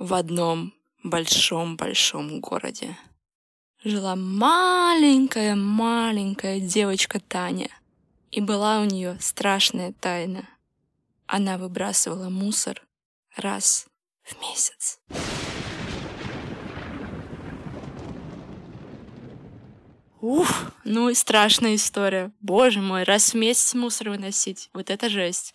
в 0.00 0.14
одном 0.14 0.74
большом-большом 1.04 2.40
городе 2.40 2.98
жила 3.84 4.16
маленькая-маленькая 4.16 6.58
девочка 6.58 7.20
Таня. 7.20 7.68
И 8.30 8.40
была 8.40 8.80
у 8.80 8.84
нее 8.84 9.18
страшная 9.20 9.92
тайна. 9.92 10.48
Она 11.26 11.58
выбрасывала 11.58 12.30
мусор 12.30 12.82
раз 13.36 13.88
в 14.22 14.40
месяц. 14.40 15.00
Ух, 20.22 20.48
ну 20.84 21.10
и 21.10 21.14
страшная 21.14 21.74
история. 21.74 22.32
Боже 22.40 22.80
мой, 22.80 23.02
раз 23.02 23.32
в 23.32 23.36
месяц 23.36 23.74
мусор 23.74 24.08
выносить. 24.10 24.70
Вот 24.72 24.88
это 24.88 25.10
жесть. 25.10 25.54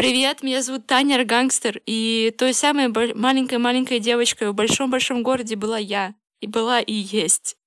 Привет, 0.00 0.42
меня 0.42 0.62
зовут 0.62 0.86
Таня 0.86 1.16
Аргангстер, 1.16 1.82
и 1.84 2.34
той 2.38 2.54
самой 2.54 2.88
маленькой-маленькой 2.88 3.98
девочкой 3.98 4.48
в 4.48 4.54
большом-большом 4.54 5.22
городе 5.22 5.56
была 5.56 5.76
я. 5.76 6.14
И 6.40 6.46
была 6.46 6.80
и 6.80 6.94
есть. 6.94 7.58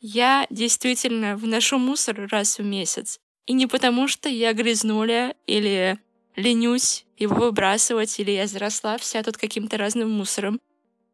Я 0.00 0.46
действительно 0.48 1.36
вношу 1.36 1.76
мусор 1.76 2.26
раз 2.30 2.58
в 2.58 2.64
месяц. 2.64 3.20
И 3.44 3.52
не 3.52 3.66
потому, 3.66 4.08
что 4.08 4.30
я 4.30 4.54
грязнуля 4.54 5.36
или 5.46 5.98
ленюсь 6.36 7.04
его 7.18 7.34
выбрасывать, 7.34 8.18
или 8.18 8.30
я 8.30 8.46
заросла 8.46 8.96
вся 8.96 9.22
тут 9.22 9.36
каким-то 9.36 9.76
разным 9.76 10.10
мусором. 10.10 10.62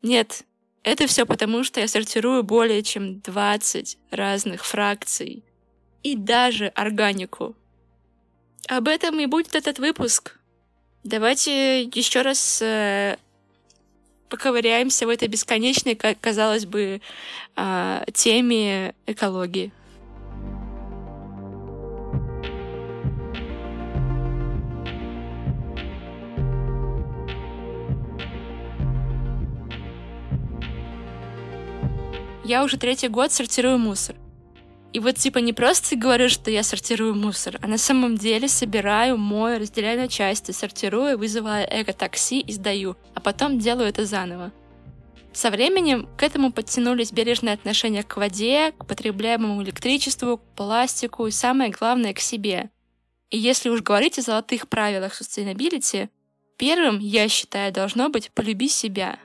Нет, 0.03 0.45
это 0.85 1.09
все 1.09 1.27
потому, 1.27 1.65
что 1.65 1.81
я 1.81 1.89
сортирую 1.89 2.45
более 2.45 2.85
чем 2.85 3.19
20 3.23 3.99
разных 4.13 4.65
фракций. 4.65 5.43
И 6.05 6.15
даже 6.15 6.69
органику. 6.69 7.57
Об 8.69 8.87
этом 8.87 9.19
и 9.19 9.27
будет 9.27 9.57
этот 9.57 9.81
выпуск. 9.81 10.37
Давайте 11.03 11.83
еще 11.83 12.23
раз 12.23 12.61
э, 12.63 13.17
поковыряемся 14.29 15.07
в 15.07 15.09
этой 15.09 15.29
бесконечной, 15.29 15.95
казалось 15.95 16.67
бы, 16.67 17.01
э, 17.57 18.05
теме 18.13 18.95
экологии. 19.07 19.73
я 32.51 32.65
уже 32.65 32.79
третий 32.79 33.07
год 33.07 33.31
сортирую 33.31 33.79
мусор. 33.79 34.17
И 34.93 34.99
вот 34.99 35.17
типа 35.17 35.39
не 35.39 35.53
просто 35.53 35.95
говорю, 35.95 36.29
что 36.29 36.51
я 36.51 36.65
сортирую 36.65 37.15
мусор, 37.15 37.59
а 37.63 37.69
на 37.69 37.79
самом 37.79 38.17
деле 38.17 38.49
собираю, 38.49 39.17
мою, 39.17 39.61
разделяю 39.61 40.01
на 40.01 40.09
части, 40.09 40.51
сортирую, 40.51 41.17
вызываю 41.17 41.67
эко-такси 41.71 42.41
и 42.41 42.53
сдаю, 42.53 42.97
а 43.15 43.21
потом 43.21 43.61
делаю 43.61 43.89
это 43.89 44.05
заново. 44.05 44.53
Со 45.33 45.51
временем 45.51 46.09
к 46.19 46.25
этому 46.25 46.51
подтянулись 46.53 47.13
бережные 47.13 47.55
отношения 47.55 48.03
к 48.03 48.17
воде, 48.17 48.73
к 48.73 48.85
потребляемому 48.85 49.63
электричеству, 49.63 50.39
к 50.39 50.57
пластику 50.57 51.29
и 51.29 51.31
самое 51.31 51.71
главное 51.71 52.13
к 52.13 52.19
себе. 52.19 52.71
И 53.31 53.39
если 53.39 53.69
уж 53.69 53.83
говорить 53.83 54.19
о 54.19 54.23
золотых 54.23 54.69
правилах 54.69 55.21
sustainability, 55.21 56.09
первым, 56.57 56.99
я 56.99 57.29
считаю, 57.29 57.73
должно 57.73 58.09
быть 58.09 58.33
«полюби 58.33 58.69
себя», 58.69 59.21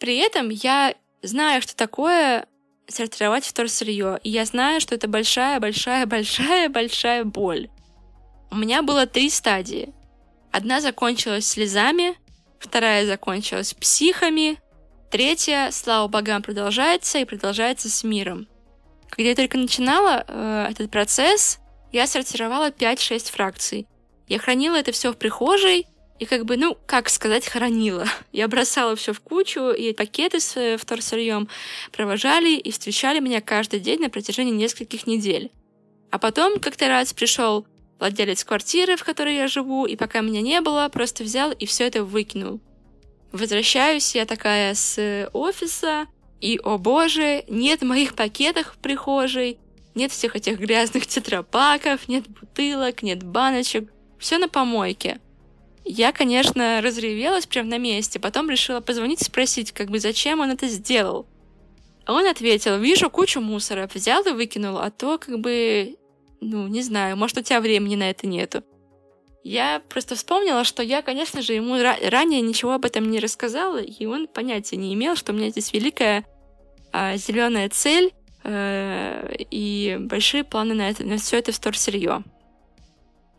При 0.00 0.16
этом 0.16 0.48
я 0.48 0.94
знаю, 1.22 1.62
что 1.62 1.76
такое 1.76 2.46
сортировать 2.88 3.44
вторсырье, 3.44 4.18
и 4.22 4.30
я 4.30 4.44
знаю, 4.44 4.80
что 4.80 4.94
это 4.94 5.08
большая-большая-большая-большая 5.08 7.24
боль. 7.36 7.68
У 8.50 8.56
меня 8.56 8.82
было 8.82 9.06
три 9.06 9.30
стадии. 9.30 9.94
Одна 10.50 10.80
закончилась 10.80 11.46
слезами, 11.46 12.16
вторая 12.58 13.06
закончилась 13.06 13.74
психами, 13.74 14.58
третья, 15.10 15.70
слава 15.70 16.08
богам, 16.08 16.42
продолжается 16.42 17.18
и 17.18 17.24
продолжается 17.24 17.88
с 17.88 18.02
миром. 18.02 18.48
Когда 19.08 19.30
я 19.30 19.36
только 19.36 19.58
начинала 19.58 20.24
э, 20.26 20.66
этот 20.70 20.90
процесс, 20.90 21.60
я 21.92 22.06
сортировала 22.06 22.70
5-6 22.70 23.30
фракций. 23.30 23.86
Я 24.28 24.38
хранила 24.38 24.76
это 24.76 24.92
все 24.92 25.12
в 25.12 25.16
прихожей, 25.16 25.86
и 26.20 26.26
как 26.26 26.44
бы, 26.44 26.58
ну, 26.58 26.76
как 26.86 27.08
сказать, 27.08 27.48
хоронила. 27.48 28.04
Я 28.32 28.46
бросала 28.46 28.94
все 28.94 29.14
в 29.14 29.20
кучу, 29.20 29.70
и 29.70 29.94
пакеты 29.94 30.38
с 30.38 30.54
э, 30.56 30.76
вторсырьем 30.76 31.48
провожали 31.92 32.56
и 32.56 32.70
встречали 32.70 33.20
меня 33.20 33.40
каждый 33.40 33.80
день 33.80 34.00
на 34.00 34.10
протяжении 34.10 34.52
нескольких 34.52 35.06
недель. 35.06 35.50
А 36.10 36.18
потом 36.18 36.60
как-то 36.60 36.88
раз 36.88 37.14
пришел 37.14 37.66
владелец 37.98 38.44
квартиры, 38.44 38.96
в 38.96 39.04
которой 39.04 39.36
я 39.36 39.48
живу, 39.48 39.86
и 39.86 39.96
пока 39.96 40.20
меня 40.20 40.42
не 40.42 40.60
было, 40.60 40.90
просто 40.92 41.24
взял 41.24 41.52
и 41.52 41.64
все 41.64 41.86
это 41.86 42.04
выкинул. 42.04 42.60
Возвращаюсь 43.32 44.14
я 44.14 44.26
такая 44.26 44.74
с 44.74 45.30
офиса, 45.32 46.06
и, 46.40 46.60
о 46.62 46.76
боже, 46.76 47.44
нет 47.48 47.80
моих 47.80 48.14
пакетов 48.14 48.74
в 48.74 48.78
прихожей, 48.78 49.58
нет 49.94 50.12
всех 50.12 50.36
этих 50.36 50.58
грязных 50.58 51.06
тетрапаков, 51.06 52.08
нет 52.08 52.28
бутылок, 52.28 53.02
нет 53.02 53.22
баночек, 53.22 53.90
все 54.18 54.36
на 54.36 54.48
помойке. 54.48 55.18
Я, 55.84 56.12
конечно, 56.12 56.80
разревелась 56.82 57.46
прямо 57.46 57.70
на 57.70 57.78
месте, 57.78 58.20
потом 58.20 58.50
решила 58.50 58.80
позвонить 58.80 59.22
и 59.22 59.24
спросить, 59.24 59.72
как 59.72 59.90
бы 59.90 59.98
зачем 59.98 60.40
он 60.40 60.50
это 60.50 60.68
сделал. 60.68 61.26
А 62.04 62.12
он 62.12 62.26
ответил, 62.26 62.78
вижу 62.78 63.10
кучу 63.10 63.40
мусора, 63.40 63.88
взял 63.92 64.24
и 64.26 64.32
выкинул, 64.32 64.78
а 64.78 64.90
то 64.90 65.18
как 65.18 65.38
бы, 65.40 65.96
ну, 66.40 66.66
не 66.68 66.82
знаю, 66.82 67.16
может, 67.16 67.38
у 67.38 67.42
тебя 67.42 67.60
времени 67.60 67.96
на 67.96 68.10
это 68.10 68.26
нету. 68.26 68.62
Я 69.42 69.80
просто 69.88 70.16
вспомнила, 70.16 70.64
что 70.64 70.82
я, 70.82 71.00
конечно 71.02 71.40
же, 71.40 71.54
ему 71.54 71.76
ранее 71.76 72.42
ничего 72.42 72.72
об 72.72 72.84
этом 72.84 73.10
не 73.10 73.20
рассказала, 73.20 73.78
и 73.78 74.04
он 74.04 74.28
понятия 74.28 74.76
не 74.76 74.92
имел, 74.92 75.16
что 75.16 75.32
у 75.32 75.34
меня 75.34 75.48
здесь 75.48 75.72
великая 75.72 76.26
а, 76.92 77.16
зеленая 77.16 77.68
цель 77.70 78.12
э, 78.44 79.36
и 79.50 79.96
большие 79.98 80.44
планы 80.44 80.74
на, 80.74 80.90
это, 80.90 81.04
на 81.04 81.16
все 81.16 81.38
это 81.38 81.52
вторсырье. 81.52 82.22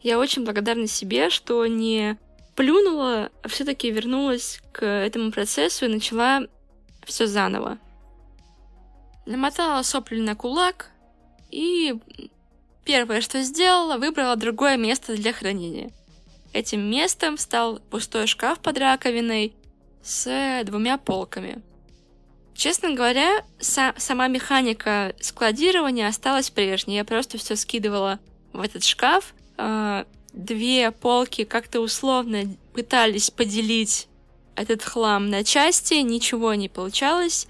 Я 0.01 0.18
очень 0.18 0.44
благодарна 0.44 0.88
себе, 0.88 1.30
что 1.30 1.68
не 1.68 2.18
плюнула, 2.61 3.31
а 3.41 3.47
все-таки 3.47 3.89
вернулась 3.89 4.61
к 4.72 4.85
этому 4.85 5.31
процессу 5.31 5.85
и 5.85 5.88
начала 5.88 6.41
все 7.07 7.25
заново. 7.25 7.79
Намотала 9.25 9.81
сопли 9.81 10.19
на 10.22 10.35
кулак 10.35 10.91
и 11.50 11.95
первое, 12.85 13.21
что 13.21 13.41
сделала, 13.41 13.97
выбрала 13.97 14.35
другое 14.35 14.77
место 14.77 15.16
для 15.16 15.33
хранения. 15.33 15.89
Этим 16.53 16.81
местом 16.81 17.39
стал 17.39 17.79
пустой 17.79 18.27
шкаф 18.27 18.59
под 18.59 18.77
раковиной 18.77 19.55
с 20.03 20.61
двумя 20.63 21.00
полками. 21.00 21.63
Честно 22.53 22.94
говоря, 22.94 23.44
са- 23.59 23.95
сама 23.97 24.27
механика 24.27 25.16
складирования 25.19 26.07
осталась 26.07 26.51
прежней. 26.51 26.97
Я 26.97 27.05
просто 27.05 27.39
все 27.39 27.55
скидывала 27.55 28.19
в 28.53 28.61
этот 28.61 28.83
шкаф, 28.83 29.33
э- 29.57 30.05
две 30.34 30.92
полки 30.92 31.44
как-то 31.44 31.81
условно 31.81 32.44
пытались 32.74 33.30
поделить 33.30 34.08
этот 34.56 34.84
хлам 34.84 35.30
на 35.30 35.44
части, 35.44 35.96
ничего 35.96 36.53
не 36.53 36.69
получалось. 36.69 37.47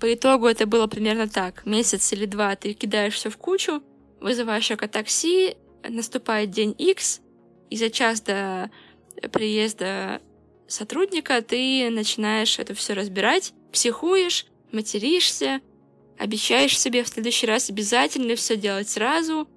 По 0.00 0.12
итогу 0.12 0.46
это 0.46 0.66
было 0.66 0.86
примерно 0.86 1.28
так. 1.28 1.64
Месяц 1.64 2.12
или 2.12 2.26
два 2.26 2.54
ты 2.56 2.72
кидаешь 2.72 3.14
все 3.14 3.30
в 3.30 3.36
кучу, 3.36 3.82
вызываешь 4.20 4.70
такси, 4.90 5.56
наступает 5.88 6.50
день 6.50 6.74
X, 6.76 7.20
и 7.70 7.76
за 7.76 7.90
час 7.90 8.20
до 8.20 8.70
приезда 9.32 10.20
сотрудника 10.66 11.40
ты 11.42 11.88
начинаешь 11.90 12.58
это 12.58 12.74
все 12.74 12.94
разбирать, 12.94 13.52
психуешь, 13.72 14.46
материшься, 14.72 15.60
обещаешь 16.18 16.78
себе 16.78 17.02
в 17.04 17.08
следующий 17.08 17.46
раз 17.46 17.70
обязательно 17.70 18.34
все 18.36 18.56
делать 18.56 18.88
сразу. 18.88 19.48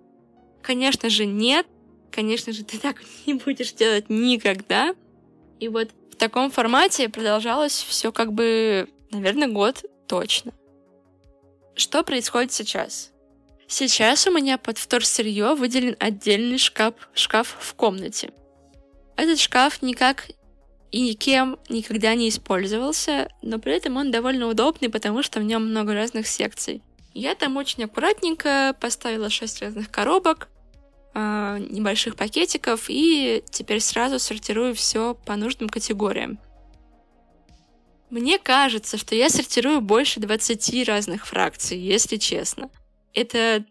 Конечно 0.62 1.10
же, 1.10 1.26
нет, 1.26 1.66
конечно 2.12 2.54
же, 2.54 2.64
ты 2.64 2.78
так 2.78 2.98
не 3.26 3.34
будешь 3.36 3.74
делать 3.74 4.10
никогда. 4.10 4.94
И 5.60 5.68
вот 5.68 5.90
в 6.12 6.16
таком 6.16 6.52
формате 6.52 7.10
продолжалось 7.10 7.86
все 7.88 8.12
как 8.12 8.34
бы, 8.34 8.90
наверное, 9.12 9.48
год 9.48 9.84
точно. 10.08 10.54
Что 11.76 12.04
происходит 12.04 12.52
сейчас? 12.52 13.12
Сейчас 13.68 14.28
у 14.28 14.32
меня 14.32 14.58
под 14.58 14.78
вторсырье 14.78 15.56
выделен 15.56 15.96
отдельный 16.00 16.58
шкаф, 16.58 16.94
шкаф 17.14 17.56
в 17.60 17.74
комнате. 17.76 18.34
Этот 19.16 19.40
шкаф 19.40 19.82
никак 19.82 20.30
и 20.92 21.02
никем 21.02 21.58
никогда 21.70 22.14
не 22.16 22.28
использовался, 22.28 23.30
но 23.42 23.60
при 23.60 23.74
этом 23.74 23.96
он 23.96 24.12
довольно 24.12 24.48
удобный, 24.48 24.90
потому 24.90 25.24
что 25.24 25.40
в 25.40 25.44
нем 25.44 25.70
много 25.70 25.94
разных 25.94 26.28
секций. 26.28 26.84
Я 27.14 27.36
там 27.36 27.58
очень 27.58 27.84
аккуратненько 27.86 28.76
поставила 28.80 29.30
шесть 29.30 29.62
разных 29.62 29.90
коробок, 29.90 30.50
э, 31.14 31.58
небольших 31.70 32.16
пакетиков 32.16 32.86
и 32.88 33.44
теперь 33.50 33.80
сразу 33.80 34.20
сортирую 34.20 34.76
все 34.76 35.16
по 35.26 35.36
нужным 35.36 35.70
категориям. 35.70 36.40
Мне 38.10 38.40
кажется, 38.40 38.98
что 38.98 39.16
я 39.16 39.30
сортирую 39.30 39.80
больше 39.80 40.20
20 40.20 40.88
разных 40.88 41.26
фракций, 41.26 41.78
если 41.78 42.18
честно. 42.18 42.70
Это 43.14 43.66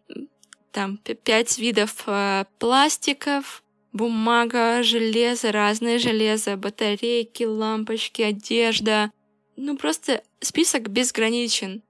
там 0.73 0.97
5 0.97 1.59
видов 1.59 2.05
э, 2.07 2.45
пластиков, 2.59 3.63
бумага, 3.93 4.83
железо, 4.83 5.53
разное 5.53 5.99
железо, 5.99 6.57
батарейки, 6.57 7.45
лампочки, 7.45 8.23
одежда. 8.23 9.11
Ну, 9.57 9.77
просто 9.77 10.23
список 10.41 10.89
безграничен. 10.89 11.83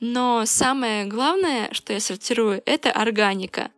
Но 0.00 0.44
самое 0.44 1.06
главное, 1.06 1.72
что 1.72 1.92
я 1.92 2.00
сортирую, 2.00 2.62
это 2.66 2.92
органика. 2.92 3.70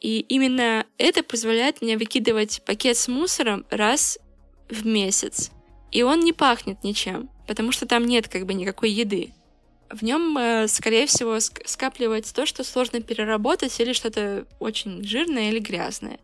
И 0.00 0.20
именно 0.20 0.86
это 0.96 1.22
позволяет 1.22 1.82
мне 1.82 1.96
выкидывать 1.96 2.62
пакет 2.64 2.96
с 2.96 3.08
мусором 3.08 3.66
раз 3.70 4.18
в 4.68 4.86
месяц. 4.86 5.50
И 5.90 6.02
он 6.02 6.20
не 6.20 6.32
пахнет 6.32 6.84
ничем, 6.84 7.30
потому 7.46 7.72
что 7.72 7.86
там 7.86 8.06
нет 8.06 8.28
как 8.28 8.46
бы 8.46 8.54
никакой 8.54 8.90
еды. 8.90 9.32
В 9.90 10.02
нем, 10.02 10.36
э, 10.36 10.68
скорее 10.68 11.06
всего, 11.06 11.40
скапливается 11.40 12.34
то, 12.34 12.44
что 12.44 12.62
сложно 12.62 13.00
переработать 13.00 13.80
или 13.80 13.94
что-то 13.94 14.46
очень 14.60 15.02
жирное 15.02 15.48
или 15.48 15.58
грязное. 15.58 16.18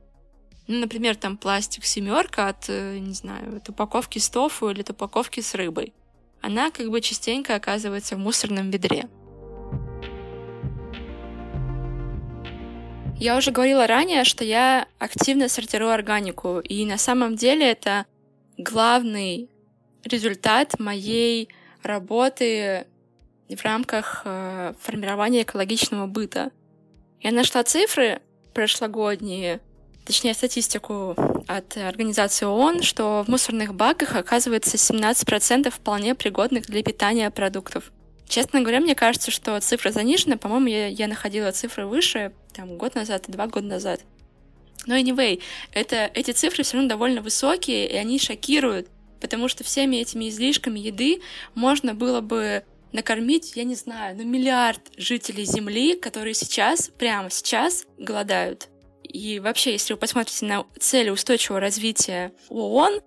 Ну, 0.66 0.80
например, 0.80 1.16
там 1.16 1.36
пластик 1.36 1.84
семерка 1.84 2.48
от, 2.48 2.66
э, 2.68 2.98
не 2.98 3.14
знаю, 3.14 3.56
от 3.56 3.68
упаковки 3.68 4.18
с 4.18 4.28
тофу 4.28 4.70
или 4.70 4.82
от 4.82 4.90
упаковки 4.90 5.40
с 5.40 5.54
рыбой. 5.54 5.94
Она 6.42 6.70
как 6.70 6.90
бы 6.90 7.00
частенько 7.00 7.54
оказывается 7.54 8.16
в 8.16 8.18
мусорном 8.18 8.70
ведре. 8.70 9.08
Я 13.24 13.38
уже 13.38 13.52
говорила 13.52 13.86
ранее, 13.86 14.22
что 14.24 14.44
я 14.44 14.86
активно 14.98 15.48
сортирую 15.48 15.90
органику, 15.92 16.60
и 16.60 16.84
на 16.84 16.98
самом 16.98 17.36
деле 17.36 17.70
это 17.70 18.04
главный 18.58 19.48
результат 20.04 20.78
моей 20.78 21.48
работы 21.82 22.86
в 23.48 23.64
рамках 23.64 24.20
э, 24.26 24.74
формирования 24.78 25.40
экологичного 25.40 26.06
быта. 26.06 26.50
Я 27.22 27.32
нашла 27.32 27.64
цифры 27.64 28.20
прошлогодние, 28.52 29.62
точнее 30.04 30.34
статистику 30.34 31.16
от 31.48 31.78
организации 31.78 32.44
ООН, 32.44 32.82
что 32.82 33.24
в 33.26 33.30
мусорных 33.30 33.74
баках 33.74 34.16
оказывается 34.16 34.76
17% 34.76 35.70
вполне 35.70 36.14
пригодных 36.14 36.66
для 36.66 36.82
питания 36.82 37.30
продуктов. 37.30 37.90
Честно 38.28 38.60
говоря, 38.60 38.80
мне 38.80 38.94
кажется, 38.94 39.30
что 39.30 39.58
цифра 39.60 39.90
занижена. 39.90 40.36
По-моему, 40.36 40.66
я, 40.68 40.86
я 40.88 41.08
находила 41.08 41.52
цифры 41.52 41.86
выше, 41.86 42.32
там, 42.52 42.76
год 42.78 42.94
назад 42.94 43.28
и 43.28 43.32
два 43.32 43.46
года 43.46 43.66
назад. 43.66 44.00
Но 44.86 44.96
anyway, 44.96 45.40
это, 45.72 46.10
эти 46.14 46.32
цифры 46.32 46.62
все 46.62 46.74
равно 46.74 46.88
довольно 46.88 47.22
высокие, 47.22 47.88
и 47.90 47.96
они 47.96 48.18
шокируют, 48.18 48.88
потому 49.20 49.48
что 49.48 49.64
всеми 49.64 49.96
этими 49.96 50.28
излишками 50.28 50.78
еды 50.78 51.20
можно 51.54 51.94
было 51.94 52.20
бы 52.20 52.64
накормить, 52.92 53.56
я 53.56 53.64
не 53.64 53.74
знаю, 53.74 54.16
ну 54.16 54.24
миллиард 54.24 54.80
жителей 54.96 55.44
Земли, 55.44 55.94
которые 55.96 56.34
сейчас, 56.34 56.90
прямо 56.96 57.28
сейчас 57.30 57.86
голодают. 57.98 58.68
И 59.02 59.40
вообще, 59.40 59.72
если 59.72 59.94
вы 59.94 59.98
посмотрите 59.98 60.46
на 60.46 60.64
цели 60.78 61.10
устойчивого 61.10 61.60
развития 61.60 62.32
ООН, 62.48 63.00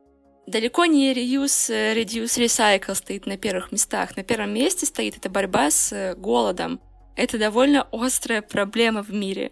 далеко 0.47 0.85
не 0.85 1.13
reuse, 1.13 1.93
reduce, 1.93 2.39
recycle 2.39 2.95
стоит 2.95 3.27
на 3.27 3.37
первых 3.37 3.71
местах. 3.71 4.15
На 4.15 4.23
первом 4.23 4.53
месте 4.53 4.85
стоит 4.85 5.17
это 5.17 5.29
борьба 5.29 5.69
с 5.69 5.91
э, 5.91 6.15
голодом. 6.15 6.79
Это 7.15 7.37
довольно 7.37 7.87
острая 7.91 8.41
проблема 8.41 9.03
в 9.03 9.11
мире. 9.13 9.51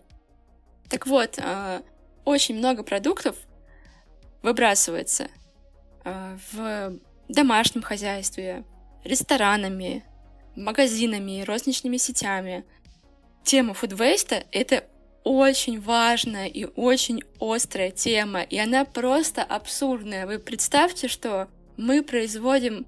Так 0.90 1.06
вот, 1.06 1.38
э, 1.38 1.82
очень 2.24 2.58
много 2.58 2.84
продуктов 2.84 3.36
выбрасывается 4.42 5.28
э, 6.06 6.38
в 6.52 6.98
домашнем 7.28 7.82
хозяйстве, 7.82 8.64
ресторанами, 9.04 10.04
магазинами, 10.56 11.44
розничными 11.44 11.98
сетями. 11.98 12.64
Тема 13.44 13.74
фудвейста— 13.74 14.44
это 14.52 14.86
очень 15.26 15.82
важная 15.82 16.46
и 16.46 16.66
очень 16.76 17.24
острая 17.40 17.90
тема, 17.92 18.42
и 18.44 18.58
она 18.58 18.86
просто 18.86 19.44
абсурдная. 19.44 20.28
Вы 20.28 20.38
представьте, 20.40 21.08
что 21.08 21.50
мы 21.78 22.04
производим 22.04 22.86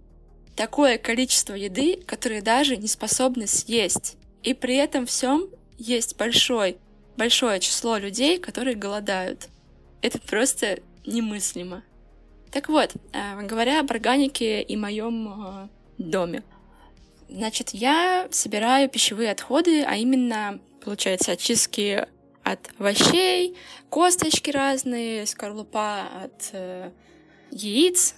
такое 0.56 1.00
количество 1.00 1.56
еды, 1.56 1.98
которое 2.06 2.42
даже 2.42 2.78
не 2.78 2.88
способны 2.88 3.48
съесть. 3.48 4.18
И 4.44 4.54
при 4.54 4.76
этом 4.76 5.08
всем 5.08 5.48
есть 5.80 6.16
большой, 6.16 6.78
большое 7.18 7.60
число 7.60 7.98
людей, 7.98 8.38
которые 8.38 8.76
голодают. 8.76 9.50
Это 10.04 10.20
просто 10.20 10.80
немыслимо. 11.08 11.84
Так 12.52 12.70
вот, 12.70 12.94
э, 13.14 13.42
говоря 13.48 13.80
об 13.80 13.92
органике 13.92 14.62
и 14.62 14.76
моем 14.78 15.28
э, 15.28 15.68
доме. 15.98 16.44
Значит, 17.30 17.72
я 17.72 18.28
собираю 18.30 18.90
пищевые 18.90 19.32
отходы, 19.32 19.82
а 19.84 19.96
именно, 19.96 20.60
получается, 20.84 21.32
очистки 21.34 22.08
от 22.52 22.70
овощей, 22.80 23.56
косточки 23.90 24.52
разные, 24.52 25.26
скорлупа 25.26 26.04
от 26.24 26.50
э, 26.54 26.92
яиц, 27.52 28.16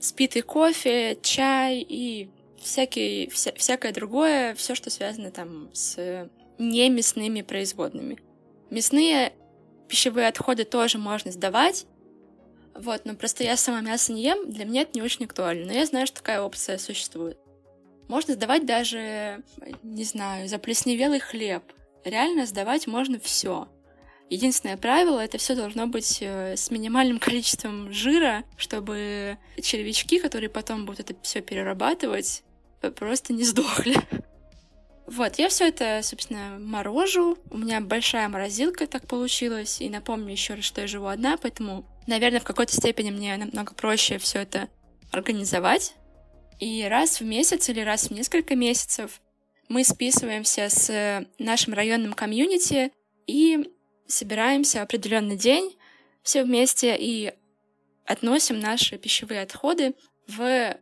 спитый 0.00 0.42
кофе, 0.42 1.18
чай 1.22 1.84
и 1.86 2.30
всякий, 2.58 3.28
вся, 3.28 3.52
всякое 3.56 3.92
другое, 3.92 4.54
все, 4.54 4.74
что 4.74 4.90
связано 4.90 5.30
там 5.30 5.70
с 5.72 6.28
немясными 6.58 7.42
производными. 7.42 8.18
Мясные 8.70 9.32
пищевые 9.88 10.28
отходы 10.28 10.64
тоже 10.64 10.98
можно 10.98 11.30
сдавать, 11.30 11.86
вот, 12.74 13.04
но 13.04 13.14
просто 13.14 13.44
я 13.44 13.56
сама 13.56 13.80
мясо 13.80 14.12
не 14.12 14.22
ем, 14.22 14.50
для 14.50 14.64
меня 14.64 14.82
это 14.82 14.92
не 14.94 15.02
очень 15.02 15.26
актуально, 15.26 15.66
но 15.66 15.72
я 15.72 15.84
знаю, 15.84 16.06
что 16.06 16.16
такая 16.16 16.40
опция 16.40 16.78
существует. 16.78 17.38
Можно 18.08 18.34
сдавать 18.34 18.66
даже, 18.66 19.42
не 19.82 20.04
знаю, 20.04 20.48
заплесневелый 20.48 21.20
хлеб, 21.20 21.62
реально 22.04 22.46
сдавать 22.46 22.86
можно 22.86 23.18
все. 23.18 23.68
Единственное 24.30 24.78
правило, 24.78 25.20
это 25.20 25.36
все 25.36 25.54
должно 25.54 25.86
быть 25.86 26.18
э, 26.22 26.56
с 26.56 26.70
минимальным 26.70 27.18
количеством 27.20 27.92
жира, 27.92 28.44
чтобы 28.56 29.38
червячки, 29.60 30.18
которые 30.18 30.48
потом 30.48 30.86
будут 30.86 31.10
это 31.10 31.20
все 31.22 31.42
перерабатывать, 31.42 32.42
просто 32.96 33.32
не 33.32 33.44
сдохли. 33.44 33.96
Вот, 35.04 35.38
я 35.38 35.48
все 35.50 35.68
это, 35.68 36.00
собственно, 36.02 36.58
морожу. 36.58 37.36
У 37.50 37.58
меня 37.58 37.80
большая 37.80 38.28
морозилка 38.28 38.86
так 38.86 39.06
получилось. 39.06 39.80
И 39.80 39.90
напомню 39.90 40.30
еще 40.30 40.54
раз, 40.54 40.64
что 40.64 40.80
я 40.80 40.86
живу 40.86 41.08
одна, 41.08 41.36
поэтому, 41.36 41.84
наверное, 42.06 42.40
в 42.40 42.44
какой-то 42.44 42.72
степени 42.72 43.10
мне 43.10 43.36
намного 43.36 43.74
проще 43.74 44.16
все 44.16 44.38
это 44.38 44.68
организовать. 45.10 45.94
И 46.60 46.84
раз 46.84 47.20
в 47.20 47.24
месяц 47.24 47.68
или 47.68 47.80
раз 47.80 48.08
в 48.08 48.12
несколько 48.12 48.54
месяцев 48.54 49.20
мы 49.72 49.84
списываемся 49.84 50.68
с 50.68 51.26
нашим 51.38 51.72
районным 51.72 52.12
комьюнити 52.12 52.92
и 53.26 53.72
собираемся 54.06 54.80
в 54.80 54.82
определенный 54.82 55.36
день 55.36 55.78
все 56.22 56.44
вместе 56.44 56.94
и 56.98 57.32
относим 58.04 58.60
наши 58.60 58.98
пищевые 58.98 59.40
отходы 59.40 59.94
в 60.28 60.76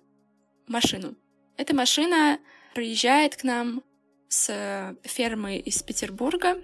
машину. 0.67 1.15
Эта 1.57 1.73
машина 1.73 2.41
приезжает 2.75 3.37
к 3.37 3.45
нам 3.45 3.85
с 4.29 4.97
фермы 5.05 5.59
из 5.59 5.81
Петербурга. 5.85 6.61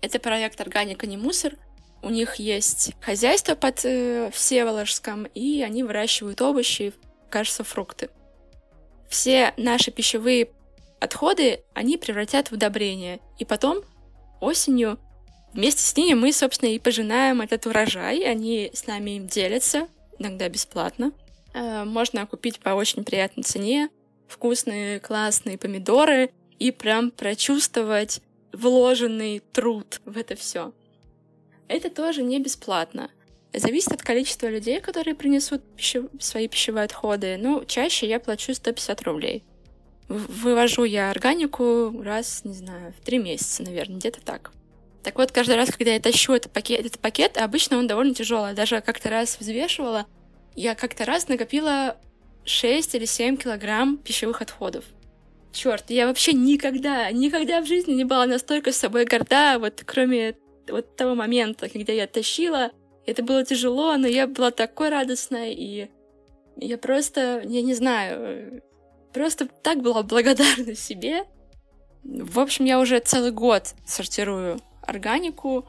Это 0.00 0.18
проект 0.18 0.58
«Органика 0.62 1.06
не 1.06 1.18
мусор». 1.18 1.58
У 2.00 2.08
них 2.08 2.36
есть 2.36 2.94
хозяйство 3.02 3.56
под 3.56 3.84
э, 3.84 4.30
Всеволожском, 4.32 5.24
и 5.34 5.62
они 5.62 5.82
выращивают 5.82 6.40
овощи, 6.40 6.94
кажется, 7.28 7.62
фрукты. 7.62 8.08
Все 9.10 9.52
наши 9.56 9.90
пищевые 9.90 10.48
отходы 11.00 11.62
они 11.74 11.96
превратят 11.96 12.48
в 12.48 12.54
удобрение. 12.54 13.20
И 13.38 13.44
потом, 13.44 13.82
осенью, 14.40 14.98
вместе 15.52 15.82
с 15.82 15.96
ними 15.96 16.14
мы, 16.14 16.32
собственно, 16.32 16.70
и 16.70 16.78
пожинаем 16.78 17.40
этот 17.40 17.66
урожай. 17.66 18.20
Они 18.20 18.70
с 18.72 18.86
нами 18.86 19.12
им 19.12 19.26
делятся, 19.26 19.88
иногда 20.18 20.48
бесплатно. 20.48 21.12
Э, 21.54 21.84
можно 21.84 22.26
купить 22.26 22.60
по 22.60 22.70
очень 22.70 23.04
приятной 23.04 23.44
цене 23.44 23.90
вкусные, 24.28 25.00
классные 25.00 25.58
помидоры 25.58 26.30
и 26.58 26.70
прям 26.70 27.10
прочувствовать 27.10 28.20
вложенный 28.52 29.42
труд 29.52 30.00
в 30.04 30.18
это 30.18 30.36
все. 30.36 30.72
Это 31.66 31.90
тоже 31.90 32.22
не 32.22 32.38
бесплатно. 32.38 33.10
Зависит 33.52 33.92
от 33.92 34.02
количества 34.02 34.48
людей, 34.48 34.80
которые 34.80 35.14
принесут 35.14 35.62
пищев... 35.76 36.06
свои 36.20 36.48
пищевые 36.48 36.84
отходы. 36.84 37.36
Ну, 37.38 37.64
чаще 37.64 38.06
я 38.06 38.20
плачу 38.20 38.54
150 38.54 39.02
рублей. 39.02 39.42
Вывожу 40.08 40.84
я 40.84 41.10
органику 41.10 42.02
раз, 42.02 42.42
не 42.44 42.54
знаю, 42.54 42.94
в 42.98 43.04
три 43.04 43.18
месяца, 43.18 43.62
наверное, 43.62 43.98
где-то 43.98 44.20
так. 44.22 44.52
Так 45.02 45.16
вот, 45.16 45.32
каждый 45.32 45.56
раз, 45.56 45.70
когда 45.70 45.92
я 45.92 46.00
тащу 46.00 46.32
этот 46.32 46.52
пакет, 46.52 46.80
этот 46.80 46.98
пакет, 46.98 47.36
обычно 47.36 47.78
он 47.78 47.86
довольно 47.86 48.14
тяжелый. 48.14 48.54
Даже 48.54 48.80
как-то 48.80 49.10
раз 49.10 49.38
взвешивала, 49.38 50.06
я 50.54 50.74
как-то 50.74 51.04
раз 51.04 51.28
накопила 51.28 51.96
6 52.44 52.94
или 52.94 53.04
7 53.04 53.36
килограмм 53.36 53.98
пищевых 53.98 54.42
отходов. 54.42 54.84
Черт, 55.52 55.90
я 55.90 56.06
вообще 56.06 56.32
никогда, 56.32 57.10
никогда 57.10 57.60
в 57.60 57.66
жизни 57.66 57.92
не 57.92 58.04
была 58.04 58.26
настолько 58.26 58.72
с 58.72 58.76
собой 58.76 59.04
горда, 59.04 59.58
вот 59.58 59.82
кроме 59.84 60.36
вот 60.68 60.96
того 60.96 61.14
момента, 61.14 61.68
когда 61.68 61.92
я 61.92 62.06
тащила. 62.06 62.70
Это 63.06 63.22
было 63.22 63.44
тяжело, 63.44 63.96
но 63.96 64.06
я 64.06 64.26
была 64.26 64.50
такой 64.50 64.90
радостной, 64.90 65.54
и 65.54 65.90
я 66.56 66.76
просто, 66.76 67.42
я 67.44 67.62
не 67.62 67.74
знаю, 67.74 68.62
Просто 69.12 69.46
так 69.46 69.82
была 69.82 70.02
благодарна 70.02 70.74
себе. 70.74 71.24
В 72.04 72.38
общем, 72.38 72.64
я 72.64 72.78
уже 72.80 73.00
целый 73.00 73.32
год 73.32 73.74
сортирую 73.86 74.60
органику. 74.82 75.66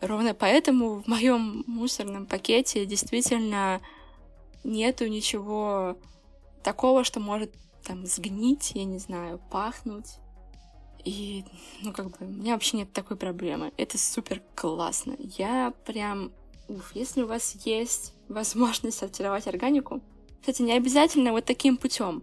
ровно 0.00 0.34
поэтому 0.34 1.02
в 1.02 1.06
моем 1.06 1.64
мусорном 1.66 2.26
пакете 2.26 2.86
действительно 2.86 3.80
нету 4.62 5.06
ничего 5.06 5.96
такого, 6.62 7.04
что 7.04 7.20
может 7.20 7.52
там 7.84 8.06
сгнить, 8.06 8.72
я 8.74 8.84
не 8.84 8.98
знаю, 8.98 9.40
пахнуть. 9.50 10.18
И, 11.04 11.44
ну, 11.82 11.92
как 11.92 12.10
бы, 12.10 12.16
у 12.20 12.24
меня 12.24 12.54
вообще 12.54 12.78
нет 12.78 12.92
такой 12.92 13.16
проблемы. 13.16 13.72
Это 13.76 13.98
супер 13.98 14.42
классно. 14.54 15.14
Я 15.18 15.72
прям... 15.84 16.32
Уф, 16.66 16.92
если 16.94 17.22
у 17.22 17.26
вас 17.26 17.54
есть 17.66 18.14
возможность 18.28 18.96
сортировать 18.96 19.46
органику, 19.46 20.00
кстати, 20.44 20.60
не 20.60 20.74
обязательно 20.74 21.32
вот 21.32 21.46
таким 21.46 21.78
путем. 21.78 22.22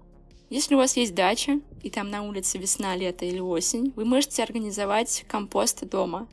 Если 0.52 0.76
у 0.76 0.78
вас 0.78 0.96
есть 0.96 1.16
дача, 1.16 1.60
и 1.82 1.90
там 1.90 2.12
на 2.12 2.22
улице 2.22 2.60
весна, 2.60 2.96
лето 2.96 3.26
или 3.26 3.40
осень, 3.40 3.92
вы 3.96 4.06
можете 4.06 4.44
организовать 4.44 5.26
компост 5.28 5.84
дома. 5.90 6.28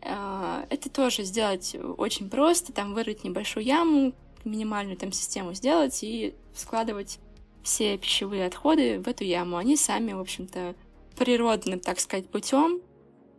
А, 0.00 0.64
это 0.70 0.88
тоже 0.88 1.24
сделать 1.24 1.76
очень 1.98 2.30
просто, 2.30 2.72
там 2.72 2.94
вырыть 2.94 3.24
небольшую 3.24 3.66
яму, 3.66 4.12
минимальную 4.44 4.96
там 4.96 5.10
систему 5.10 5.54
сделать 5.54 6.04
и 6.04 6.36
складывать 6.54 7.18
все 7.64 7.98
пищевые 7.98 8.46
отходы 8.46 9.00
в 9.00 9.08
эту 9.08 9.24
яму. 9.24 9.56
Они 9.56 9.76
сами, 9.76 10.12
в 10.12 10.20
общем-то, 10.20 10.76
природным, 11.16 11.80
так 11.80 11.98
сказать, 11.98 12.28
путем 12.28 12.80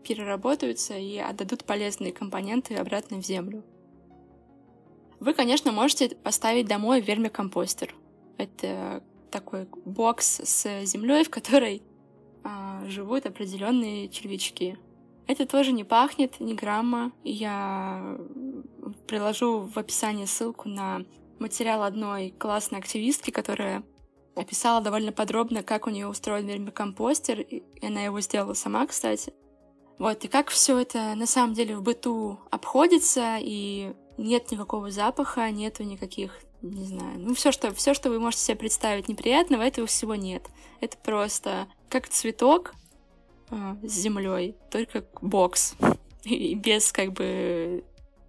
переработаются 0.05 0.97
и 0.97 1.17
отдадут 1.17 1.63
полезные 1.63 2.11
компоненты 2.11 2.75
обратно 2.75 3.21
в 3.21 3.25
землю. 3.25 3.63
Вы, 5.23 5.33
конечно, 5.33 5.71
можете 5.71 6.09
поставить 6.09 6.67
домой 6.67 6.99
вермикомпостер. 6.99 7.95
Это 8.37 9.01
такой 9.31 9.69
бокс 9.85 10.41
с 10.43 10.83
землей, 10.83 11.23
в 11.23 11.29
которой 11.29 11.81
а, 12.43 12.83
живут 12.87 13.25
определенные 13.25 14.09
червячки. 14.09 14.77
Это 15.25 15.45
тоже 15.45 15.71
не 15.71 15.85
пахнет 15.85 16.41
ни 16.41 16.53
грамма. 16.53 17.13
Я 17.23 18.17
приложу 19.07 19.59
в 19.61 19.77
описании 19.79 20.25
ссылку 20.25 20.67
на 20.67 21.05
материал 21.39 21.83
одной 21.83 22.31
классной 22.37 22.79
активистки, 22.79 23.31
которая 23.31 23.83
описала 24.35 24.81
довольно 24.81 25.13
подробно, 25.13 25.63
как 25.63 25.87
у 25.87 25.89
нее 25.89 26.05
устроен 26.05 26.47
вермикомпостер, 26.47 27.39
и 27.39 27.63
она 27.81 28.01
его 28.01 28.19
сделала 28.19 28.55
сама, 28.55 28.85
кстати. 28.87 29.33
Вот, 29.99 30.25
и 30.25 30.27
как 30.27 30.49
все 30.49 30.79
это 30.79 31.15
на 31.15 31.27
самом 31.27 31.53
деле 31.53 31.77
в 31.77 31.81
быту 31.81 32.39
обходится, 32.51 33.37
и 33.39 33.93
нет 34.17 34.51
никакого 34.51 34.91
запаха, 34.91 35.49
нету 35.51 35.83
никаких, 35.83 36.39
не 36.61 36.85
знаю, 36.85 37.19
ну 37.19 37.33
все, 37.33 37.51
что, 37.51 37.73
все, 37.73 37.93
что 37.93 38.09
вы 38.09 38.19
можете 38.19 38.43
себе 38.43 38.57
представить 38.57 39.07
неприятного, 39.07 39.61
этого 39.61 39.87
всего 39.87 40.15
нет. 40.15 40.49
Это 40.81 40.97
просто 40.97 41.67
как 41.89 42.07
цветок 42.07 42.73
э, 43.49 43.75
с 43.83 43.91
землей, 43.91 44.55
только 44.69 45.05
бокс, 45.21 45.75
и 46.23 46.55
без 46.55 46.91
как 46.91 47.13
бы 47.13 47.83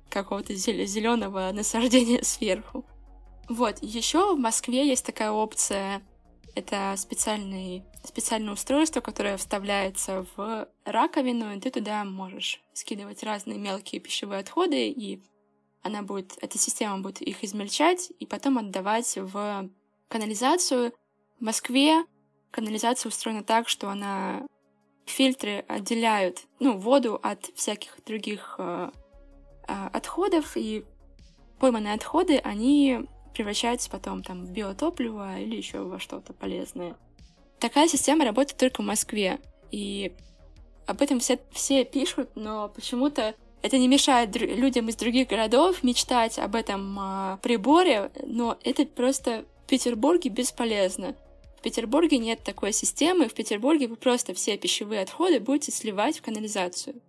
какого-то 0.08 0.54
зеленого 0.54 1.50
насаждения 1.52 2.22
сверху. 2.22 2.84
Вот, 3.48 3.82
еще 3.82 4.34
в 4.34 4.38
Москве 4.38 4.86
есть 4.86 5.04
такая 5.04 5.30
опция. 5.30 6.02
Это 6.54 6.94
специальный, 6.96 7.82
специальное 8.04 8.52
устройство, 8.52 9.00
которое 9.00 9.36
вставляется 9.36 10.24
в 10.36 10.68
раковину, 10.84 11.52
и 11.52 11.60
ты 11.60 11.70
туда 11.70 12.04
можешь 12.04 12.62
скидывать 12.72 13.24
разные 13.24 13.58
мелкие 13.58 14.00
пищевые 14.00 14.40
отходы, 14.40 14.88
и 14.88 15.20
она 15.84 16.02
будет, 16.02 16.36
эта 16.40 16.58
система 16.58 16.98
будет 16.98 17.20
их 17.20 17.44
измельчать 17.44 18.10
и 18.18 18.26
потом 18.26 18.58
отдавать 18.58 19.16
в 19.16 19.68
канализацию. 20.08 20.92
В 21.38 21.44
Москве 21.44 22.04
канализация 22.50 23.10
устроена 23.10 23.44
так, 23.44 23.68
что 23.68 23.90
она 23.90 24.46
фильтры 25.04 25.64
отделяют 25.68 26.46
ну, 26.58 26.78
воду 26.78 27.20
от 27.22 27.44
всяких 27.54 27.98
других 28.06 28.56
э, 28.58 28.90
э, 29.68 29.88
отходов, 29.92 30.56
и 30.56 30.84
пойманные 31.58 31.94
отходы, 31.94 32.38
они 32.38 33.06
превращается 33.34 33.90
потом 33.90 34.22
там 34.22 34.46
в 34.46 34.50
биотопливо 34.50 35.38
или 35.38 35.56
еще 35.56 35.80
во 35.80 35.98
что-то 35.98 36.32
полезное. 36.32 36.96
Такая 37.58 37.88
система 37.88 38.24
работает 38.24 38.58
только 38.58 38.80
в 38.80 38.86
Москве, 38.86 39.38
и 39.70 40.14
об 40.86 41.02
этом 41.02 41.20
все, 41.20 41.38
все 41.52 41.84
пишут, 41.84 42.30
но 42.36 42.68
почему-то 42.68 43.34
это 43.64 43.78
не 43.78 43.88
мешает 43.88 44.36
людям 44.36 44.90
из 44.90 44.96
других 44.96 45.28
городов 45.28 45.82
мечтать 45.82 46.38
об 46.38 46.54
этом 46.54 46.98
а, 47.00 47.38
приборе, 47.38 48.10
но 48.22 48.58
это 48.62 48.84
просто 48.84 49.46
в 49.64 49.70
Петербурге 49.70 50.28
бесполезно. 50.28 51.16
В 51.56 51.62
Петербурге 51.62 52.18
нет 52.18 52.40
такой 52.44 52.74
системы, 52.74 53.26
в 53.26 53.32
Петербурге 53.32 53.88
вы 53.88 53.96
просто 53.96 54.34
все 54.34 54.58
пищевые 54.58 55.00
отходы 55.00 55.40
будете 55.40 55.72
сливать 55.72 56.18
в 56.18 56.22
канализацию. 56.22 57.00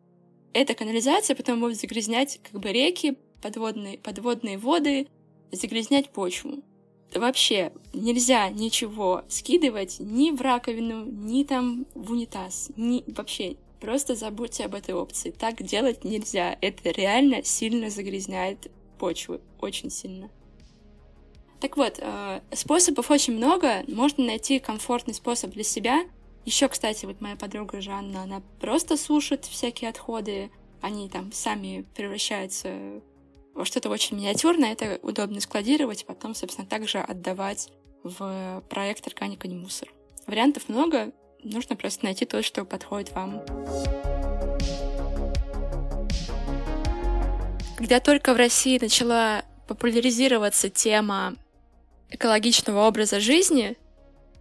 Эта 0.54 0.76
канализация 0.76 1.36
потом 1.36 1.60
будет 1.60 1.78
загрязнять 1.78 2.40
как 2.42 2.62
бы 2.62 2.72
реки, 2.72 3.18
подводные, 3.42 3.98
подводные 3.98 4.58
воды, 4.58 5.10
загрязнять 5.52 6.12
почву. 6.12 6.64
Вообще 7.14 7.74
нельзя 7.94 8.48
ничего 8.48 9.26
скидывать 9.28 9.98
ни 10.00 10.32
в 10.32 10.40
раковину, 10.40 11.04
ни 11.04 11.44
там 11.44 11.86
в 11.96 12.14
унитаз, 12.14 12.72
ни 12.78 13.04
вообще. 13.08 13.58
Просто 13.80 14.16
забудьте 14.16 14.66
об 14.66 14.76
этой 14.76 14.94
опции. 14.94 15.32
Так 15.32 15.62
делать 15.64 16.04
нельзя. 16.04 16.58
Это 16.62 16.90
реально 16.90 17.44
сильно 17.44 17.90
загрязняет 17.90 18.72
почву. 18.98 19.42
Очень 19.60 19.90
сильно. 19.90 20.30
Так 21.60 21.78
вот, 21.78 22.00
э, 22.00 22.42
способов 22.54 23.12
очень 23.12 23.36
много. 23.36 23.84
Можно 23.88 24.26
найти 24.26 24.60
комфортный 24.60 25.14
способ 25.14 25.52
для 25.52 25.64
себя. 25.64 26.06
Еще, 26.46 26.68
кстати, 26.68 27.06
вот 27.06 27.22
моя 27.22 27.36
подруга 27.36 27.82
Жанна, 27.82 28.24
она 28.24 28.42
просто 28.60 28.98
сушит 28.98 29.46
всякие 29.46 29.90
отходы. 29.90 30.52
Они 30.82 31.10
там 31.10 31.32
сами 31.32 31.86
превращаются 31.96 33.02
что-то 33.64 33.90
очень 33.90 34.18
миниатюрное, 34.18 34.74
это 34.74 35.00
удобно 35.02 35.40
складировать, 35.40 36.06
потом, 36.06 36.36
собственно, 36.36 36.68
также 36.68 37.00
отдавать 37.00 37.70
в 38.04 38.64
проект 38.70 39.08
«Органика 39.08 39.48
не 39.48 39.56
мусор». 39.56 39.88
Вариантов 40.28 40.68
много, 40.68 41.14
нужно 41.46 41.76
просто 41.76 42.06
найти 42.06 42.26
то, 42.26 42.44
что 42.44 42.66
подходит 42.66 43.12
вам. 43.14 43.42
Когда 47.78 48.00
только 48.00 48.34
в 48.34 48.38
России 48.38 48.80
начала 48.80 49.44
популяризироваться 49.68 50.70
тема 50.70 51.36
экологичного 52.10 52.88
образа 52.88 53.20
жизни, 53.20 53.78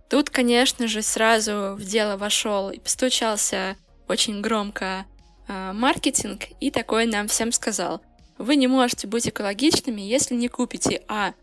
тут, 0.09 0.31
конечно 0.31 0.89
же, 0.89 1.03
сразу 1.03 1.77
в 1.79 1.85
дело 1.85 2.17
вошел 2.17 2.71
и 2.71 2.79
постучался 2.79 3.77
очень 4.09 4.41
громко 4.41 5.07
э, 5.49 5.73
маркетинг 5.73 6.43
и 6.61 6.71
такое 6.71 7.07
нам 7.07 7.29
всем 7.29 7.53
сказал— 7.53 8.03
вы 8.39 8.57
не 8.57 8.67
можете 8.67 9.07
быть 9.07 9.29
экологичными, 9.29 10.01
если 10.01 10.35
не 10.35 10.49
купите 10.49 11.03
а. 11.09 11.35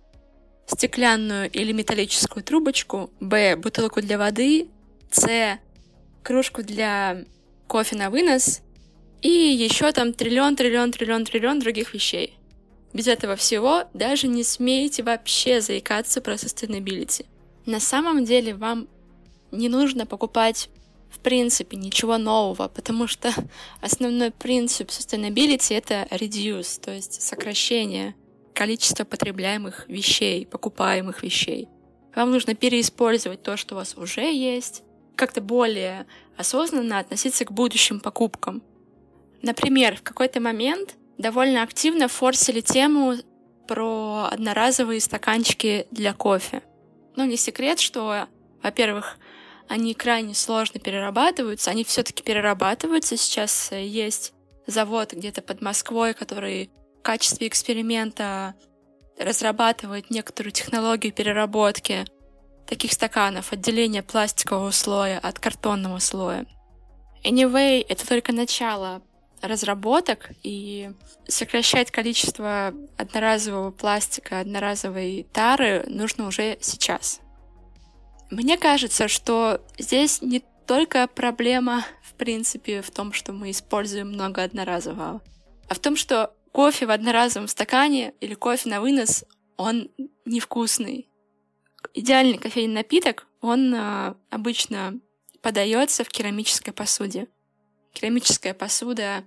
стеклянную 0.65 1.49
или 1.49 1.71
металлическую 1.71 2.43
трубочку, 2.43 3.09
б. 3.19 3.55
бутылку 3.55 4.01
для 4.01 4.17
воды, 4.17 4.67
с. 5.11 5.59
кружку 6.23 6.63
для 6.63 7.25
кофе 7.67 7.95
на 7.95 8.09
вынос 8.09 8.61
и 9.21 9.29
еще 9.29 9.91
там 9.91 10.13
триллион, 10.13 10.55
триллион, 10.55 10.91
триллион, 10.91 11.25
триллион 11.25 11.59
других 11.59 11.93
вещей. 11.93 12.37
Без 12.93 13.07
этого 13.07 13.35
всего 13.35 13.83
даже 13.93 14.27
не 14.27 14.43
смейте 14.43 15.03
вообще 15.03 15.61
заикаться 15.61 16.21
про 16.21 16.33
sustainability. 16.33 17.25
На 17.65 17.79
самом 17.79 18.25
деле 18.25 18.53
вам 18.53 18.87
не 19.51 19.69
нужно 19.69 20.05
покупать 20.05 20.69
в 21.09 21.19
принципе 21.19 21.77
ничего 21.77 22.17
нового, 22.17 22.67
потому 22.67 23.07
что 23.07 23.31
основной 23.81 24.31
принцип 24.31 24.89
sustainability— 24.89 25.75
это 25.77 26.07
reduce, 26.09 26.79
то 26.81 26.91
есть 26.91 27.21
сокращение 27.21 28.15
количества 28.53 29.03
потребляемых 29.05 29.87
вещей, 29.87 30.45
покупаемых 30.45 31.23
вещей. 31.23 31.67
Вам 32.15 32.31
нужно 32.31 32.55
переиспользовать 32.55 33.41
то, 33.41 33.55
что 33.55 33.75
у 33.75 33.77
вас 33.77 33.95
уже 33.95 34.21
есть, 34.21 34.83
как-то 35.15 35.41
более 35.41 36.05
осознанно 36.37 36.99
относиться 36.99 37.45
к 37.45 37.51
будущим 37.51 37.99
покупкам. 37.99 38.63
Например, 39.41 39.95
в 39.95 40.03
какой-то 40.03 40.39
момент 40.39 40.95
довольно 41.17 41.63
активно 41.63 42.07
форсили 42.07 42.61
тему 42.61 43.15
про 43.67 44.29
одноразовые 44.31 44.99
стаканчики 44.99 45.87
для 45.91 46.13
кофе. 46.13 46.61
Ну, 47.15 47.25
не 47.25 47.37
секрет, 47.37 47.79
что, 47.79 48.27
во-первых, 48.61 49.17
они 49.67 49.93
крайне 49.93 50.33
сложно 50.33 50.79
перерабатываются, 50.79 51.71
они 51.71 51.83
все-таки 51.83 52.23
перерабатываются. 52.23 53.15
Сейчас 53.15 53.71
э, 53.71 53.85
есть 53.85 54.33
завод 54.67 55.13
где-то 55.13 55.41
под 55.41 55.61
Москвой, 55.61 56.13
который 56.13 56.69
в 56.99 57.01
качестве 57.01 57.47
эксперимента 57.47 58.55
разрабатывает 59.17 60.09
некоторую 60.09 60.51
технологию 60.51 61.13
переработки 61.13 62.05
таких 62.71 62.93
стаканов, 62.93 63.51
отделения 63.51 64.01
пластикового 64.01 64.71
слоя 64.71 65.19
от 65.19 65.39
картонного 65.39 65.99
слоя. 65.99 66.45
Anyway, 67.21 67.85
это 67.85 68.07
только 68.07 68.31
начало 68.31 69.01
разработок, 69.41 70.29
и 70.41 70.91
сокращать 71.27 71.91
количество 71.91 72.73
одноразового 72.95 73.71
пластика, 73.71 74.39
одноразовой 74.39 75.27
тары 75.33 75.83
нужно 75.87 76.27
уже 76.27 76.59
сейчас. 76.61 77.19
Мне 78.29 78.57
кажется, 78.57 79.09
что 79.09 79.59
здесь 79.77 80.21
не 80.21 80.41
только 80.65 81.07
проблема, 81.07 81.83
в 82.01 82.13
принципе, 82.13 82.81
в 82.81 82.89
том, 82.89 83.11
что 83.11 83.33
мы 83.33 83.51
используем 83.51 84.07
много 84.07 84.43
одноразового. 84.43 85.21
а 85.67 85.73
в 85.73 85.79
том, 85.79 85.97
что 85.97 86.33
кофе 86.53 86.85
в 86.85 86.91
одноразовом 86.91 87.49
стакане 87.49 88.13
или 88.21 88.33
кофе 88.33 88.69
на 88.69 88.79
вынос, 88.79 89.25
он 89.57 89.89
невкусный. 90.23 91.10
Идеальный 91.93 92.37
кофейный 92.37 92.75
напиток, 92.75 93.27
он 93.41 93.73
а, 93.75 94.15
обычно 94.29 94.99
подается 95.41 96.03
в 96.03 96.09
керамической 96.09 96.73
посуде. 96.73 97.27
Керамическая 97.93 98.53
посуда 98.53 99.25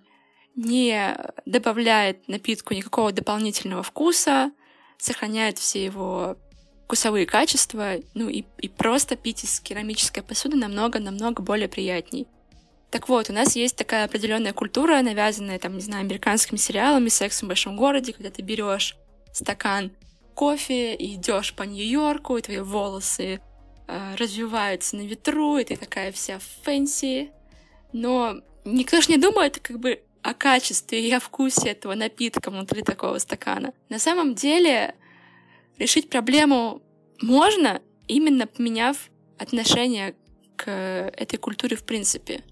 не 0.55 1.17
добавляет 1.45 2.27
напитку 2.29 2.75
никакого 2.75 3.13
дополнительного 3.13 3.83
вкуса, 3.83 4.53
сохраняет 4.99 5.59
все 5.59 5.85
его 5.85 6.39
вкусовые 6.85 7.27
качества, 7.27 7.97
ну 8.15 8.29
и, 8.29 8.45
и 8.59 8.69
просто 8.69 9.17
пить 9.17 9.45
из 9.45 9.61
керамической 9.61 10.23
посуды 10.23 10.57
намного-намного 10.57 11.43
более 11.43 11.69
приятней. 11.69 12.29
Так 12.91 13.09
вот, 13.09 13.29
у 13.29 13.33
нас 13.33 13.57
есть 13.57 13.77
такая 13.77 14.05
определенная 14.05 14.53
культура, 14.53 15.03
навязанная, 15.03 15.59
там, 15.59 15.75
не 15.75 15.81
знаю, 15.81 16.03
американскими 16.03 16.57
сериалами, 16.57 17.09
сексом 17.09 17.47
в 17.47 17.49
большом 17.49 17.77
городе, 17.77 18.13
когда 18.13 18.31
ты 18.31 18.43
берешь 18.43 18.97
стакан 19.33 19.91
кофе 20.35 20.95
и 20.95 21.15
идешь 21.15 21.55
по 21.55 21.63
Нью-Йорку, 21.63 22.37
и 22.37 22.43
твои 22.43 22.59
волосы 22.59 23.41
э, 23.87 24.15
развиваются 24.17 24.97
на 24.97 25.03
ветру, 25.03 25.59
и 25.59 25.65
ты 25.65 25.77
такая 25.77 26.13
вся 26.13 26.39
fancy. 26.63 27.31
Но 27.93 28.41
никто 28.65 29.01
же 29.01 29.11
не 29.11 29.19
думает 29.19 29.59
как 29.61 29.79
бы 29.79 30.03
о 30.23 30.35
качестве 30.35 31.07
и 31.07 31.13
о 31.13 31.21
вкусе 31.21 31.69
этого 31.69 31.95
напитка 31.95 32.51
внутри 32.51 32.83
такого 32.83 33.19
стакана. 33.19 33.73
На 33.89 33.99
самом 33.99 34.35
деле 34.35 34.95
решить 35.79 36.09
проблему 36.09 36.83
можно, 37.21 37.83
именно 38.09 38.47
поменяв 38.47 39.11
отношение 39.39 40.15
к 40.57 40.71
этой 40.71 41.37
культуре 41.37 41.77
в 41.77 41.85
принципе. 41.85 42.43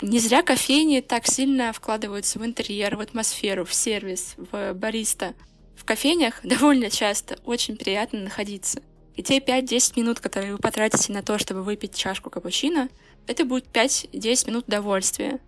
Не 0.00 0.18
зря 0.18 0.42
кофейни 0.42 1.00
так 1.00 1.26
сильно 1.26 1.72
вкладываются 1.72 2.38
в 2.38 2.44
интерьер, 2.44 2.96
в 2.96 3.00
атмосферу, 3.00 3.64
в 3.64 3.72
сервис, 3.72 4.34
в 4.36 4.72
бариста. 4.72 5.34
В 5.76 5.84
кофейнях 5.84 6.40
довольно 6.42 6.90
часто 6.90 7.38
очень 7.44 7.76
приятно 7.76 8.20
находиться. 8.20 8.82
И 9.16 9.22
те 9.22 9.38
5-10 9.38 10.00
минут, 10.00 10.20
которые 10.20 10.52
вы 10.52 10.58
потратите 10.58 11.12
на 11.12 11.22
то, 11.22 11.38
чтобы 11.38 11.62
выпить 11.62 11.94
чашку 11.94 12.30
капучино, 12.30 12.88
это 13.26 13.44
будет 13.44 13.66
5-10 13.72 14.48
минут 14.48 14.68
удовольствия. 14.68 15.40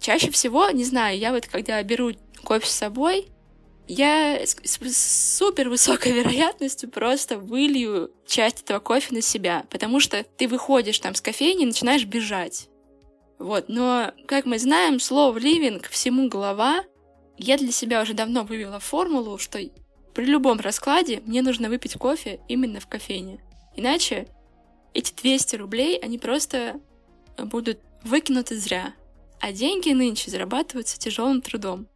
Чаще 0.00 0.30
всего, 0.30 0.68
не 0.70 0.84
знаю, 0.84 1.18
я 1.18 1.32
вот 1.32 1.46
когда 1.46 1.82
беру 1.82 2.12
кофе 2.42 2.66
с 2.66 2.72
собой, 2.72 3.28
я 3.86 4.40
с, 4.44 4.56
супер 5.36 5.68
высокой 5.68 6.12
вероятностью 6.20 6.90
просто 6.90 7.38
вылью 7.38 8.10
часть 8.26 8.62
этого 8.62 8.80
кофе 8.80 9.14
на 9.14 9.20
себя, 9.20 9.64
потому 9.70 10.00
что 10.00 10.24
ты 10.36 10.48
выходишь 10.48 10.98
там 10.98 11.14
с 11.14 11.20
кофейни 11.20 11.62
и 11.62 11.66
начинаешь 11.66 12.04
бежать. 12.04 12.68
Вот, 13.38 13.68
но, 13.68 14.12
как 14.26 14.46
мы 14.46 14.58
знаем, 14.58 15.00
слово 15.00 15.36
«ливинг» 15.38 15.88
всему 15.88 16.28
голова. 16.28 16.84
Я 17.36 17.58
для 17.58 17.72
себя 17.72 18.02
уже 18.02 18.14
давно 18.14 18.44
вывела 18.44 18.78
формулу, 18.78 19.38
что 19.38 19.58
при 20.14 20.24
любом 20.24 20.60
раскладе 20.60 21.20
мне 21.26 21.42
нужно 21.42 21.68
выпить 21.68 21.94
кофе 21.94 22.40
именно 22.48 22.80
в 22.80 22.86
кофейне. 22.86 23.40
Иначе 23.76 24.28
эти 24.92 25.12
200 25.12 25.56
рублей, 25.56 25.98
они 25.98 26.18
просто 26.18 26.80
будут 27.36 27.80
выкинуты 28.04 28.56
зря. 28.56 28.94
А 29.40 29.52
деньги 29.52 29.90
нынче 29.90 30.30
зарабатываются 30.30 30.98
тяжелым 30.98 31.42
трудом. 31.42 31.88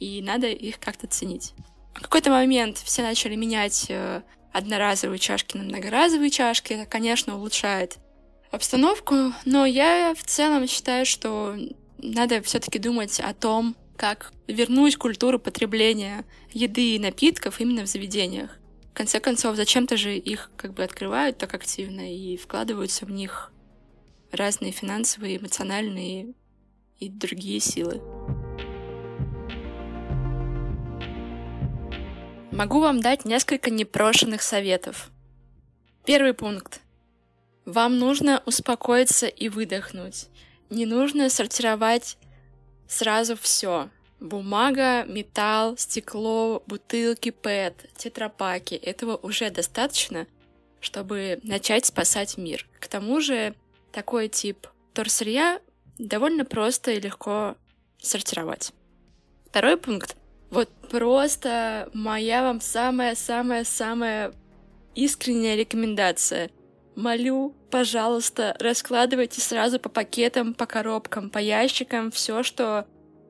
И 0.00 0.20
надо 0.22 0.48
их 0.48 0.80
как-то 0.80 1.06
ценить. 1.06 1.54
В 1.94 2.02
какой-то 2.02 2.30
момент 2.30 2.78
все 2.78 3.02
начали 3.02 3.36
менять 3.36 3.86
э, 3.88 4.22
одноразовые 4.52 5.18
чашки 5.18 5.56
на 5.56 5.64
многоразовые 5.64 6.30
чашки. 6.30 6.72
Это, 6.72 6.86
конечно, 6.86 7.36
улучшает 7.36 7.98
обстановку, 8.50 9.32
но 9.44 9.64
я 9.64 10.14
в 10.16 10.24
целом 10.24 10.66
считаю, 10.66 11.06
что 11.06 11.56
надо 11.98 12.42
все-таки 12.42 12.78
думать 12.78 13.20
о 13.20 13.32
том, 13.34 13.76
как 14.00 14.32
вернуть 14.46 14.96
культуру 14.96 15.38
потребления 15.38 16.24
еды 16.52 16.94
и 16.94 16.98
напитков 16.98 17.60
именно 17.60 17.82
в 17.82 17.86
заведениях. 17.86 18.56
В 18.92 18.94
конце 18.94 19.20
концов, 19.20 19.56
зачем-то 19.56 19.98
же 19.98 20.16
их 20.16 20.50
как 20.56 20.72
бы 20.72 20.82
открывают 20.82 21.36
так 21.36 21.52
активно 21.52 22.10
и 22.10 22.38
вкладываются 22.38 23.04
в 23.04 23.10
них 23.10 23.52
разные 24.32 24.72
финансовые, 24.72 25.36
эмоциональные 25.36 26.32
и 26.98 27.10
другие 27.10 27.60
силы. 27.60 28.00
Могу 32.52 32.80
вам 32.80 33.00
дать 33.00 33.26
несколько 33.26 33.68
непрошенных 33.68 34.40
советов. 34.40 35.10
Первый 36.06 36.32
пункт. 36.32 36.80
Вам 37.66 37.98
нужно 37.98 38.42
успокоиться 38.46 39.26
и 39.26 39.50
выдохнуть. 39.50 40.28
Не 40.70 40.86
нужно 40.86 41.28
сортировать 41.28 42.16
сразу 42.90 43.36
все. 43.36 43.88
Бумага, 44.18 45.04
металл, 45.04 45.78
стекло, 45.78 46.62
бутылки 46.66 47.30
ПЭТ, 47.30 47.86
тетрапаки. 47.96 48.74
Этого 48.74 49.16
уже 49.16 49.48
достаточно, 49.50 50.26
чтобы 50.80 51.38
начать 51.42 51.86
спасать 51.86 52.36
мир. 52.36 52.66
К 52.80 52.88
тому 52.88 53.20
же 53.20 53.54
такой 53.92 54.28
тип 54.28 54.66
торсырья 54.92 55.60
довольно 55.98 56.44
просто 56.44 56.90
и 56.90 57.00
легко 57.00 57.56
сортировать. 57.98 58.72
Второй 59.46 59.78
пункт. 59.78 60.16
Вот 60.50 60.68
просто 60.90 61.88
моя 61.94 62.42
вам 62.42 62.60
самая-самая-самая 62.60 64.34
искренняя 64.94 65.56
рекомендация— 65.56 66.50
молю, 66.96 67.54
пожалуйста, 67.70 68.56
раскладывайте 68.58 69.40
сразу 69.40 69.78
по 69.78 69.88
пакетам, 69.88 70.54
по 70.54 70.66
коробкам, 70.66 71.30
по 71.30 71.38
ящикам 71.38 72.10
все, 72.10 72.42
что 72.42 72.86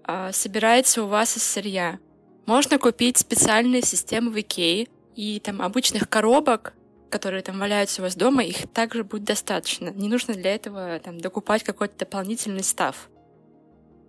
э, 0.07 0.31
собирается 0.33 1.03
у 1.03 1.07
вас 1.07 1.37
из 1.37 1.42
сырья. 1.42 1.99
Можно 2.46 2.79
купить 2.79 3.18
специальные 3.18 3.83
системы 3.83 4.31
в 4.31 4.40
Икее, 4.40 4.88
и 5.14 5.40
там 5.40 5.61
обычных 5.62 6.09
коробок, 6.09 6.75
которые 7.11 7.42
там 7.42 7.59
валяются 7.59 8.01
у 8.01 8.05
вас 8.05 8.16
дома, 8.16 8.42
их 8.42 8.68
также 8.73 9.05
будет 9.05 9.25
достаточно. 9.25 9.90
Не 9.90 10.09
нужно 10.09 10.35
для 10.35 10.55
этого 10.55 10.99
там 11.01 11.20
докупать 11.20 11.62
какой-то 11.62 11.99
дополнительный 11.99 12.64
став. 12.64 13.11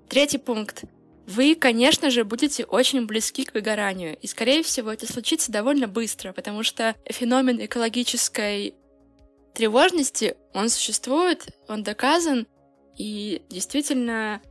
Третий 0.10 0.38
пункт. 0.38 0.84
Вы, 1.28 1.56
конечно 1.56 2.10
же, 2.10 2.24
будете 2.26 2.66
очень 2.66 3.06
близки 3.06 3.46
к 3.46 3.54
выгоранию, 3.54 4.18
и, 4.18 4.28
скорее 4.28 4.64
всего, 4.64 4.92
это 4.92 5.12
случится 5.12 5.52
довольно 5.52 5.88
быстро, 5.88 6.34
потому 6.34 6.64
что 6.64 6.96
феномен 7.06 7.64
экологической 7.64 8.76
тревожности, 9.54 10.36
он 10.54 10.70
существует, 10.70 11.48
он 11.68 11.84
доказан, 11.84 12.48
и 12.98 13.42
действительно 13.50 14.42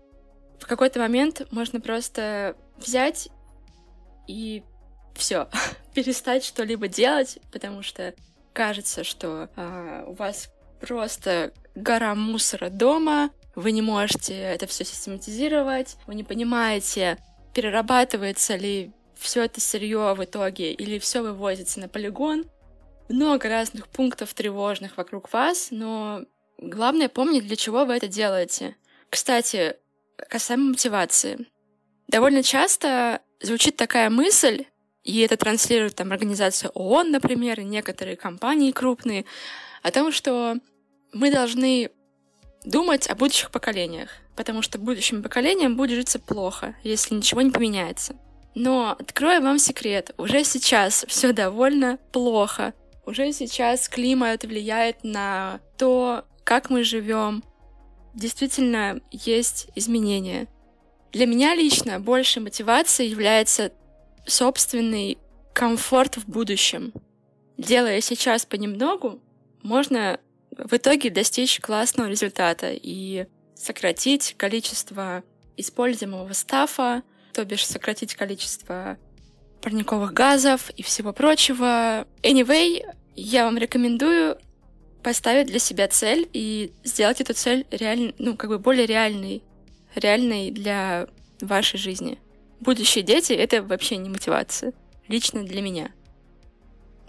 в 0.58 0.66
какой-то 0.66 0.98
момент 1.00 1.46
можно 1.50 1.80
просто 1.80 2.56
взять 2.76 3.28
и 4.26 4.62
все, 5.14 5.48
перестать 5.94 6.44
что-либо 6.44 6.88
делать, 6.88 7.38
потому 7.52 7.82
что 7.82 8.14
кажется, 8.52 9.04
что 9.04 9.48
а, 9.56 10.04
у 10.06 10.12
вас 10.14 10.50
просто 10.80 11.52
гора 11.74 12.14
мусора 12.14 12.70
дома, 12.70 13.30
вы 13.54 13.72
не 13.72 13.82
можете 13.82 14.34
это 14.34 14.66
все 14.66 14.84
систематизировать, 14.84 15.96
вы 16.06 16.14
не 16.14 16.24
понимаете, 16.24 17.18
перерабатывается 17.54 18.56
ли 18.56 18.92
все 19.16 19.44
это 19.44 19.60
сырье 19.60 20.14
в 20.14 20.24
итоге 20.24 20.72
или 20.72 20.98
все 20.98 21.20
вывозится 21.22 21.80
на 21.80 21.88
полигон, 21.88 22.44
много 23.10 23.48
разных 23.48 23.88
пунктов 23.88 24.32
тревожных 24.34 24.96
вокруг 24.96 25.32
вас, 25.32 25.68
но 25.70 26.22
главное 26.58 27.08
помнить, 27.08 27.46
для 27.46 27.56
чего 27.56 27.84
вы 27.84 27.94
это 27.94 28.08
делаете. 28.08 28.76
Кстати, 29.08 29.76
касаемо 30.28 30.70
мотивации. 30.70 31.46
Довольно 32.08 32.42
часто 32.42 33.20
звучит 33.40 33.76
такая 33.76 34.10
мысль, 34.10 34.64
и 35.04 35.20
это 35.20 35.36
транслирует 35.36 35.96
там 35.96 36.12
организация 36.12 36.70
ООН, 36.70 37.10
например, 37.10 37.60
и 37.60 37.64
некоторые 37.64 38.16
компании 38.16 38.72
крупные, 38.72 39.24
о 39.82 39.90
том, 39.90 40.12
что 40.12 40.56
мы 41.12 41.30
должны 41.30 41.90
думать 42.64 43.08
о 43.08 43.14
будущих 43.14 43.50
поколениях, 43.50 44.10
потому 44.36 44.62
что 44.62 44.78
будущим 44.78 45.22
поколениям 45.22 45.76
будет 45.76 45.96
житься 45.96 46.18
плохо, 46.18 46.74
если 46.82 47.14
ничего 47.14 47.42
не 47.42 47.50
поменяется. 47.50 48.16
Но 48.54 48.96
открою 48.98 49.42
вам 49.42 49.58
секрет, 49.58 50.10
уже 50.18 50.44
сейчас 50.44 51.04
все 51.08 51.32
довольно 51.32 51.98
плохо. 52.12 52.74
Уже 53.06 53.32
сейчас 53.32 53.88
климат 53.88 54.44
влияет 54.44 55.02
на 55.04 55.60
то, 55.78 56.24
как 56.44 56.70
мы 56.70 56.84
живем. 56.84 57.42
Действительно, 58.14 59.00
есть 59.10 59.68
изменения. 59.74 60.48
Для 61.12 61.26
меня 61.26 61.54
лично 61.54 61.98
большей 61.98 62.42
мотивацией 62.42 63.10
является 63.10 63.72
собственный 64.26 65.18
комфорт 65.52 66.16
в 66.16 66.28
будущем. 66.28 66.92
Делая 67.56 68.00
сейчас 68.00 68.46
понемногу, 68.46 69.20
можно 69.62 70.20
в 70.56 70.74
итоге 70.74 71.10
достичь 71.10 71.60
классного 71.60 72.08
результата 72.08 72.70
и 72.72 73.26
сократить 73.54 74.34
количество 74.36 75.22
используемого 75.56 76.32
стафа, 76.32 77.02
то 77.32 77.44
бишь 77.44 77.66
сократить 77.66 78.14
количество 78.14 78.98
парниковых 79.60 80.12
газов 80.12 80.70
и 80.76 80.82
всего 80.82 81.12
прочего. 81.12 82.06
Anyway, 82.22 82.82
я 83.16 83.44
вам 83.44 83.58
рекомендую 83.58 84.38
поставить 85.02 85.46
для 85.46 85.58
себя 85.58 85.88
цель 85.88 86.28
и 86.32 86.72
сделать 86.84 87.20
эту 87.20 87.34
цель 87.34 87.66
реально, 87.70 88.12
ну, 88.18 88.36
как 88.36 88.50
бы 88.50 88.58
более 88.58 88.86
реальной, 88.86 89.42
реальной 89.94 90.50
для 90.50 91.08
вашей 91.40 91.78
жизни. 91.78 92.18
будущие 92.60 93.02
дети— 93.02 93.32
это 93.34 93.62
вообще 93.62 93.96
не 93.96 94.10
мотивация. 94.10 94.74
Лично 95.08 95.42
для 95.44 95.62
меня. 95.62 95.90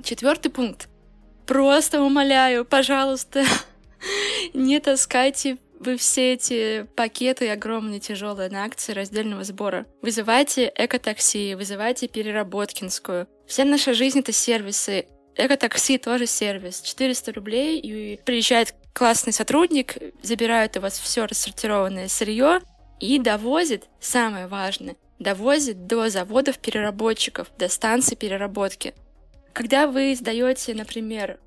Четвертый 0.01 0.49
пункт. 0.49 0.87
Просто 1.45 2.01
умоляю, 2.01 2.63
пожалуйста, 2.63 3.43
не 4.53 4.79
таскайте 4.79 5.57
вы 5.81 5.97
все 5.97 6.33
эти 6.33 6.83
пакеты 6.95 7.49
огромные, 7.49 7.99
тяжелые 7.99 8.49
на 8.49 8.65
акции 8.65 8.93
раздельного 8.93 9.43
сбора. 9.43 9.85
Вызывайте 10.01 10.71
экотакси, 10.75 11.55
вызывайте 11.55 12.07
переработкинскую. 12.07 13.27
Вся 13.47 13.65
наша 13.65 13.93
жизнь— 13.93 14.19
это 14.21 14.31
сервисы. 14.31 15.07
Экотакси 15.35 15.97
тоже 15.97 16.27
сервис. 16.27 16.81
400 16.81 17.33
рублей, 17.33 17.79
и 17.79 18.19
приезжает 18.23 18.75
классный 18.93 19.33
сотрудник, 19.33 19.97
забирает 20.21 20.77
у 20.77 20.81
вас 20.81 20.99
все 20.99 21.25
рассортированное 21.25 22.07
сырье 22.07 22.61
и 22.99 23.17
довозит, 23.17 23.85
самое 23.99 24.47
важное, 24.47 24.95
довозит 25.17 25.87
до 25.87 26.09
заводов 26.09 26.59
переработчиков, 26.59 27.47
до 27.57 27.69
станций 27.69 28.15
переработки. 28.15 28.93
Когда 29.53 29.87
вы 29.87 30.15
сдаете, 30.15 30.75
например, 30.75 31.39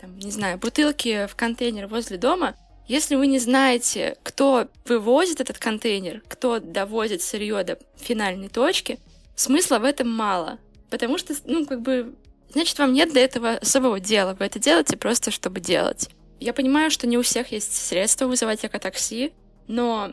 там, 0.00 0.18
не 0.18 0.30
знаю, 0.30 0.58
бутылки 0.58 1.26
в 1.26 1.34
контейнер 1.36 1.86
возле 1.86 2.18
дома, 2.18 2.56
если 2.92 3.14
вы 3.14 3.26
не 3.26 3.38
знаете, 3.38 4.18
кто 4.22 4.68
вывозит 4.84 5.40
этот 5.40 5.56
контейнер, 5.58 6.22
кто 6.28 6.58
довозит 6.58 7.22
сырье 7.22 7.64
до 7.64 7.78
финальной 7.96 8.50
точки, 8.50 8.98
смысла 9.34 9.78
в 9.78 9.84
этом 9.84 10.10
мало. 10.10 10.58
Потому 10.90 11.16
что, 11.16 11.34
ну, 11.46 11.64
как 11.64 11.80
бы, 11.80 12.14
значит, 12.52 12.78
вам 12.78 12.92
нет 12.92 13.14
до 13.14 13.20
этого 13.20 13.52
особого 13.52 13.98
дела. 13.98 14.36
Вы 14.38 14.44
это 14.44 14.58
делаете 14.58 14.98
просто, 14.98 15.30
чтобы 15.30 15.58
делать. 15.60 16.10
Я 16.38 16.52
понимаю, 16.52 16.90
что 16.90 17.06
не 17.06 17.16
у 17.16 17.22
всех 17.22 17.50
есть 17.50 17.74
средства 17.74 18.26
вызывать 18.26 18.62
экотакси, 18.62 19.32
но 19.68 20.12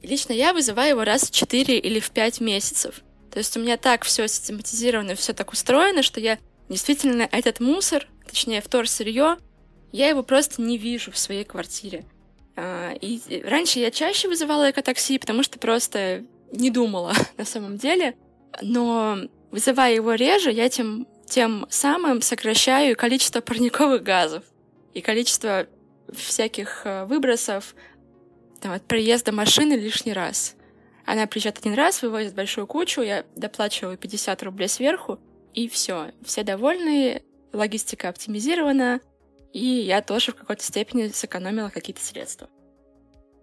лично 0.00 0.32
я 0.32 0.52
вызываю 0.52 0.90
его 0.90 1.02
раз 1.02 1.22
в 1.22 1.32
4 1.32 1.76
или 1.76 1.98
в 1.98 2.10
5 2.10 2.40
месяцев. 2.40 3.02
То 3.32 3.38
есть 3.38 3.56
у 3.56 3.60
меня 3.60 3.76
так 3.76 4.04
все 4.04 4.28
систематизировано, 4.28 5.16
все 5.16 5.32
так 5.32 5.52
устроено, 5.52 6.04
что 6.04 6.20
я 6.20 6.38
действительно 6.68 7.28
этот 7.32 7.58
мусор, 7.58 8.06
точнее, 8.28 8.60
вторсырье, 8.60 9.38
я 9.96 10.08
его 10.08 10.22
просто 10.22 10.60
не 10.60 10.76
вижу 10.76 11.10
в 11.10 11.18
своей 11.18 11.44
квартире. 11.44 12.04
А, 12.54 12.92
и 13.00 13.42
раньше 13.42 13.78
я 13.78 13.90
чаще 13.90 14.28
вызывала 14.28 14.70
экотакси, 14.70 15.18
потому 15.18 15.42
что 15.42 15.58
просто 15.58 16.24
не 16.52 16.70
думала 16.70 17.14
на 17.38 17.44
самом 17.44 17.78
деле. 17.78 18.14
Но 18.60 19.18
вызывая 19.50 19.94
его 19.94 20.14
реже, 20.14 20.50
я 20.52 20.68
тем, 20.68 21.06
тем 21.26 21.66
самым 21.70 22.20
сокращаю 22.20 22.96
количество 22.96 23.40
парниковых 23.40 24.02
газов 24.02 24.44
и 24.92 25.00
количество 25.00 25.66
всяких 26.12 26.82
э, 26.84 27.04
выбросов 27.06 27.74
там, 28.60 28.72
от 28.72 28.86
приезда 28.86 29.32
машины 29.32 29.74
лишний 29.74 30.12
раз. 30.12 30.56
Она 31.04 31.26
приезжает 31.26 31.58
один 31.58 31.74
раз, 31.74 32.02
вывозит 32.02 32.34
большую 32.34 32.66
кучу, 32.66 33.00
я 33.00 33.24
доплачиваю 33.34 33.96
50 33.96 34.42
рублей 34.42 34.68
сверху, 34.68 35.18
и 35.54 35.68
все. 35.68 36.12
Все 36.24 36.42
довольны, 36.42 37.22
логистика 37.52 38.08
оптимизирована, 38.08 39.00
и 39.56 39.80
я 39.80 40.02
тоже 40.02 40.32
в 40.32 40.34
какой-то 40.34 40.62
степени 40.62 41.08
сэкономила 41.08 41.70
какие-то 41.70 42.04
средства. 42.04 42.50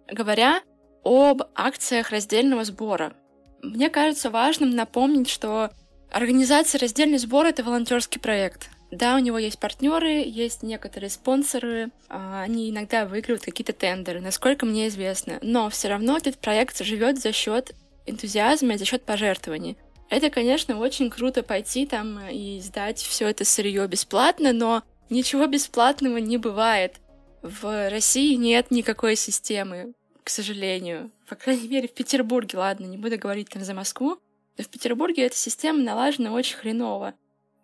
Говоря 0.08 0.62
об 1.04 1.42
акциях 1.56 2.12
раздельного 2.12 2.64
сбора, 2.66 3.16
мне 3.64 3.90
кажется 3.90 4.30
важным 4.30 4.76
напомнить, 4.76 5.28
что 5.28 5.72
организация 6.12 6.78
раздельный 6.78 7.18
сбор— 7.18 7.46
это 7.48 7.64
волонтерский 7.64 8.22
проект. 8.22 8.70
Да, 8.92 9.16
у 9.16 9.20
него 9.20 9.40
есть 9.40 9.58
партнеры, 9.58 10.24
есть 10.24 10.62
некоторые 10.62 11.10
спонсоры, 11.10 11.90
а, 12.10 12.44
они 12.44 12.70
иногда 12.70 13.08
выигрывают 13.08 13.44
какие-то 13.44 13.74
тендеры, 13.74 14.22
насколько 14.22 14.68
мне 14.68 14.90
известно. 14.90 15.40
Но 15.42 15.68
все 15.72 15.88
равно 15.88 16.16
этот 16.16 16.38
проект 16.38 16.80
живет 16.86 17.20
за 17.20 17.32
счет 17.32 17.74
энтузиазма 18.06 18.76
и 18.76 18.78
за 18.78 18.86
счет 18.86 19.02
пожертвований. 19.02 19.78
Это, 20.12 20.30
конечно, 20.30 20.78
очень 20.78 21.10
круто 21.10 21.42
пойти 21.42 21.88
там 21.88 22.20
и 22.30 22.60
сдать 22.60 23.00
все 23.00 23.30
это 23.30 23.46
сырье 23.46 23.88
бесплатно, 23.88 24.54
но 24.54 24.84
ничего 25.14 25.46
бесплатного 25.48 26.18
не 26.18 26.38
бывает. 26.38 26.96
В 27.42 27.90
России 27.90 28.36
нет 28.36 28.72
никакой 28.72 29.16
системы, 29.16 29.94
к 30.24 30.30
сожалению. 30.30 31.12
По 31.30 31.36
крайней 31.36 31.68
мере, 31.68 31.88
в 31.88 31.94
Петербурге, 31.94 32.58
ладно, 32.58 32.86
не 32.86 32.98
буду 32.98 33.18
говорить 33.18 33.50
там 33.50 33.64
за 33.64 33.74
Москву, 33.74 34.18
но 34.58 34.64
в 34.64 34.70
Петербурге 34.70 35.26
эта 35.26 35.36
система 35.36 35.80
налажена 35.80 36.32
очень 36.32 36.58
хреново. 36.58 37.14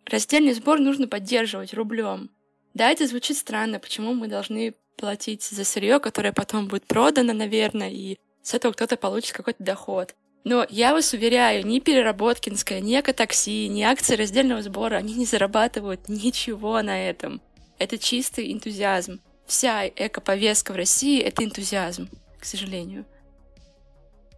Раздельный 0.05 0.53
сбор 0.53 0.79
нужно 0.79 1.07
поддерживать 1.07 1.73
рублем. 1.73 2.29
Да, 2.73 2.89
это 2.89 3.07
звучит 3.07 3.37
странно, 3.37 3.79
почему 3.79 4.13
мы 4.13 4.27
должны 4.27 4.75
платить 4.95 5.43
за 5.43 5.63
сырье, 5.63 5.99
которое 5.99 6.33
потом 6.33 6.67
будет 6.67 6.85
продано, 6.85 7.33
наверное, 7.33 7.89
и 7.89 8.17
с 8.43 8.53
этого 8.53 8.73
кто-то 8.73 8.95
получит 8.97 9.33
какой-то 9.33 9.63
доход. 9.63 10.15
Но 10.43 10.65
я 10.69 10.93
вас 10.93 11.13
уверяю, 11.13 11.65
ни 11.65 11.79
Переработкинская, 11.79 12.79
ни 12.79 12.99
Экотакси, 12.99 13.67
ни 13.67 13.81
акции 13.81 14.15
раздельного 14.15 14.61
сбора, 14.61 14.95
они 14.95 15.13
не 15.13 15.25
зарабатывают 15.25 16.07
ничего 16.07 16.81
на 16.81 17.09
этом. 17.09 17.41
Это 17.77 17.97
чистый 17.97 18.51
энтузиазм. 18.53 19.19
Вся 19.45 19.87
экоповестка 19.87 20.73
в 20.73 20.75
России— 20.75 21.21
это 21.21 21.43
энтузиазм, 21.43 22.09
к 22.39 22.45
сожалению. 22.45 23.05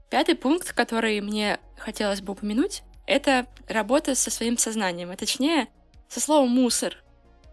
Пятый 0.10 0.36
пункт, 0.36 0.74
который 0.74 1.22
мне 1.22 1.60
хотелось 1.78 2.22
бы 2.22 2.34
упомянуть, 2.34 2.84
это 3.06 3.46
работа 3.68 4.16
со 4.16 4.32
своим 4.32 4.58
сознанием, 4.58 5.12
а 5.12 5.16
точнее, 5.16 5.68
со 6.08 6.20
словом 6.20 6.50
«мусор». 6.50 6.98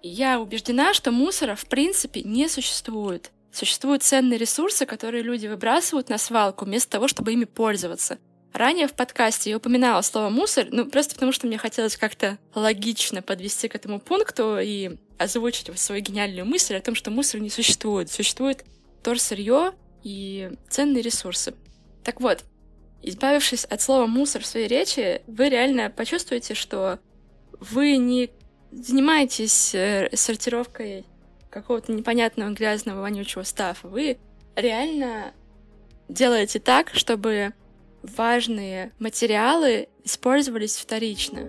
Я 0.03 0.41
убеждена, 0.41 0.95
что 0.95 1.11
мусора 1.11 1.57
в 1.57 1.67
принципе 1.67 2.23
не 2.23 2.49
существует. 2.49 3.33
Существуют 3.53 4.05
ценные 4.05 4.39
ресурсы, 4.39 4.87
которые 4.87 5.23
люди 5.23 5.47
выбрасывают 5.49 6.09
на 6.09 6.19
свалку 6.19 6.65
вместо 6.65 6.91
того, 6.91 7.09
чтобы 7.09 7.33
ими 7.33 7.45
пользоваться. 7.45 8.19
Ранее 8.53 8.89
в 8.89 8.95
подкасте 8.95 9.51
я 9.51 9.57
упоминала 9.59 10.01
слово 10.03 10.31
«мусор», 10.31 10.67
ну, 10.71 10.87
просто 10.87 11.15
потому 11.15 11.33
что 11.33 11.47
мне 11.47 11.59
хотелось 11.59 11.97
как-то 11.97 12.39
логично 12.55 13.23
подвести 13.23 13.69
к 13.69 13.75
этому 13.75 14.01
пункту 14.01 14.59
и 14.59 14.97
озвучить 15.19 15.79
свою 15.79 16.03
гениальную 16.03 16.47
мысль 16.47 16.77
о 16.77 16.81
том, 16.81 16.95
что 16.95 17.11
мусор 17.11 17.41
не 17.41 17.51
существует. 17.51 18.11
Существует 18.11 18.65
сырье 19.17 19.73
и 20.03 20.51
ценные 20.69 21.03
ресурсы. 21.03 21.55
Так 22.05 22.21
вот, 22.21 22.45
избавившись 23.03 23.65
от 23.65 23.81
слова 23.81 24.07
«мусор» 24.07 24.43
в 24.43 24.47
своей 24.47 24.69
речи, 24.69 25.23
вы 25.27 25.49
реально 25.49 25.89
почувствуете, 25.89 26.55
что 26.55 26.99
вы 27.59 27.97
не 27.97 28.31
занимаетесь 28.71 29.75
э, 29.75 30.11
сортировкой 30.13 31.07
какого-то 31.49 31.93
непонятного 31.93 32.51
грязного 32.51 33.01
вонючего 33.01 33.45
стафа. 33.45 33.89
Вы 33.89 34.19
реально 34.57 35.33
делаете 36.09 36.59
так, 36.59 36.91
чтобы 36.95 37.55
важные 38.03 38.93
материалы 38.99 39.89
использовались 40.05 40.77
вторично. 40.77 41.41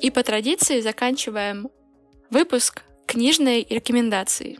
И 0.00 0.10
по 0.10 0.22
традиции 0.22 0.80
заканчиваем 0.80 1.68
выпуск 2.30 2.82
книжной 3.06 3.66
рекомендацией. 3.68 4.58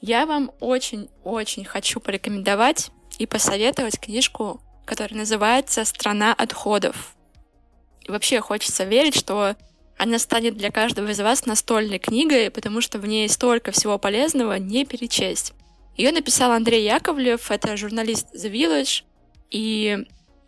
Я 0.00 0.24
вам 0.24 0.50
очень-очень 0.60 1.64
хочу 1.64 2.00
порекомендовать 2.00 2.90
и 3.18 3.26
посоветовать 3.26 4.00
книжку, 4.00 4.60
которая 4.84 5.18
называется 5.18 5.84
«Страна 5.84 6.32
отходов». 6.32 7.14
И 8.00 8.10
вообще 8.10 8.40
хочется 8.40 8.84
верить, 8.84 9.14
что 9.14 9.56
она 9.96 10.18
станет 10.18 10.56
для 10.56 10.70
каждого 10.70 11.08
из 11.10 11.20
вас 11.20 11.46
настольной 11.46 11.98
книгой, 11.98 12.50
потому 12.50 12.80
что 12.80 12.98
в 12.98 13.06
ней 13.06 13.28
столько 13.28 13.70
всего 13.70 13.98
полезного 13.98 14.54
не 14.54 14.84
перечесть. 14.84 15.52
Ее 15.96 16.12
написал 16.12 16.52
Андрей 16.52 16.84
Яковлев, 16.84 17.50
это 17.50 17.76
журналист 17.76 18.34
The 18.34 18.50
Village. 18.50 19.04
И 19.50 19.98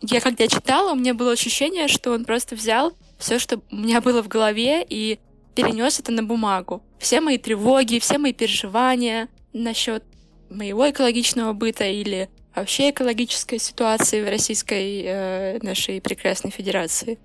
я 0.01 0.19
когда 0.21 0.47
читала, 0.47 0.91
у 0.91 0.95
меня 0.95 1.13
было 1.13 1.31
ощущение, 1.31 1.87
что 1.87 2.11
он 2.11 2.25
просто 2.25 2.55
взял 2.55 2.93
все, 3.17 3.39
что 3.39 3.61
у 3.71 3.75
меня 3.75 4.01
было 4.01 4.21
в 4.21 4.27
голове, 4.27 4.85
и 4.87 5.19
перенес 5.55 5.99
это 5.99 6.11
на 6.11 6.23
бумагу. 6.23 6.83
Все 6.99 7.21
мои 7.21 7.37
тревоги, 7.37 7.99
все 7.99 8.17
мои 8.17 8.33
переживания 8.33 9.29
насчет 9.53 10.03
моего 10.49 10.89
экологичного 10.89 11.53
быта 11.53 11.85
или 11.85 12.29
вообще 12.55 12.89
экологической 12.89 13.59
ситуации 13.59 14.21
в 14.21 14.29
Российской 14.29 15.03
э, 15.05 15.59
нашей 15.61 16.01
прекрасной 16.01 16.51
федерации. 16.51 17.19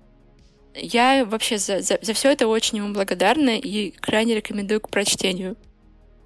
Я 0.75 1.25
вообще 1.25 1.57
за, 1.57 1.81
за, 1.81 1.99
за 2.01 2.13
все 2.13 2.31
это 2.31 2.47
очень 2.47 2.77
ему 2.77 2.93
благодарна 2.93 3.57
и 3.57 3.91
крайне 3.91 4.35
рекомендую 4.35 4.79
к 4.81 4.89
прочтению. 4.89 5.57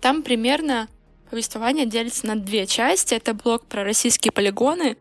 Там 0.02 0.22
примерно 0.22 0.88
Повествование 1.36 1.86
делится 1.86 2.26
на 2.28 2.38
две 2.38 2.66
части. 2.66 3.14
Это 3.14 3.34
блок 3.34 3.66
про 3.66 3.84
российские 3.84 4.32
полигоны. 4.32 4.96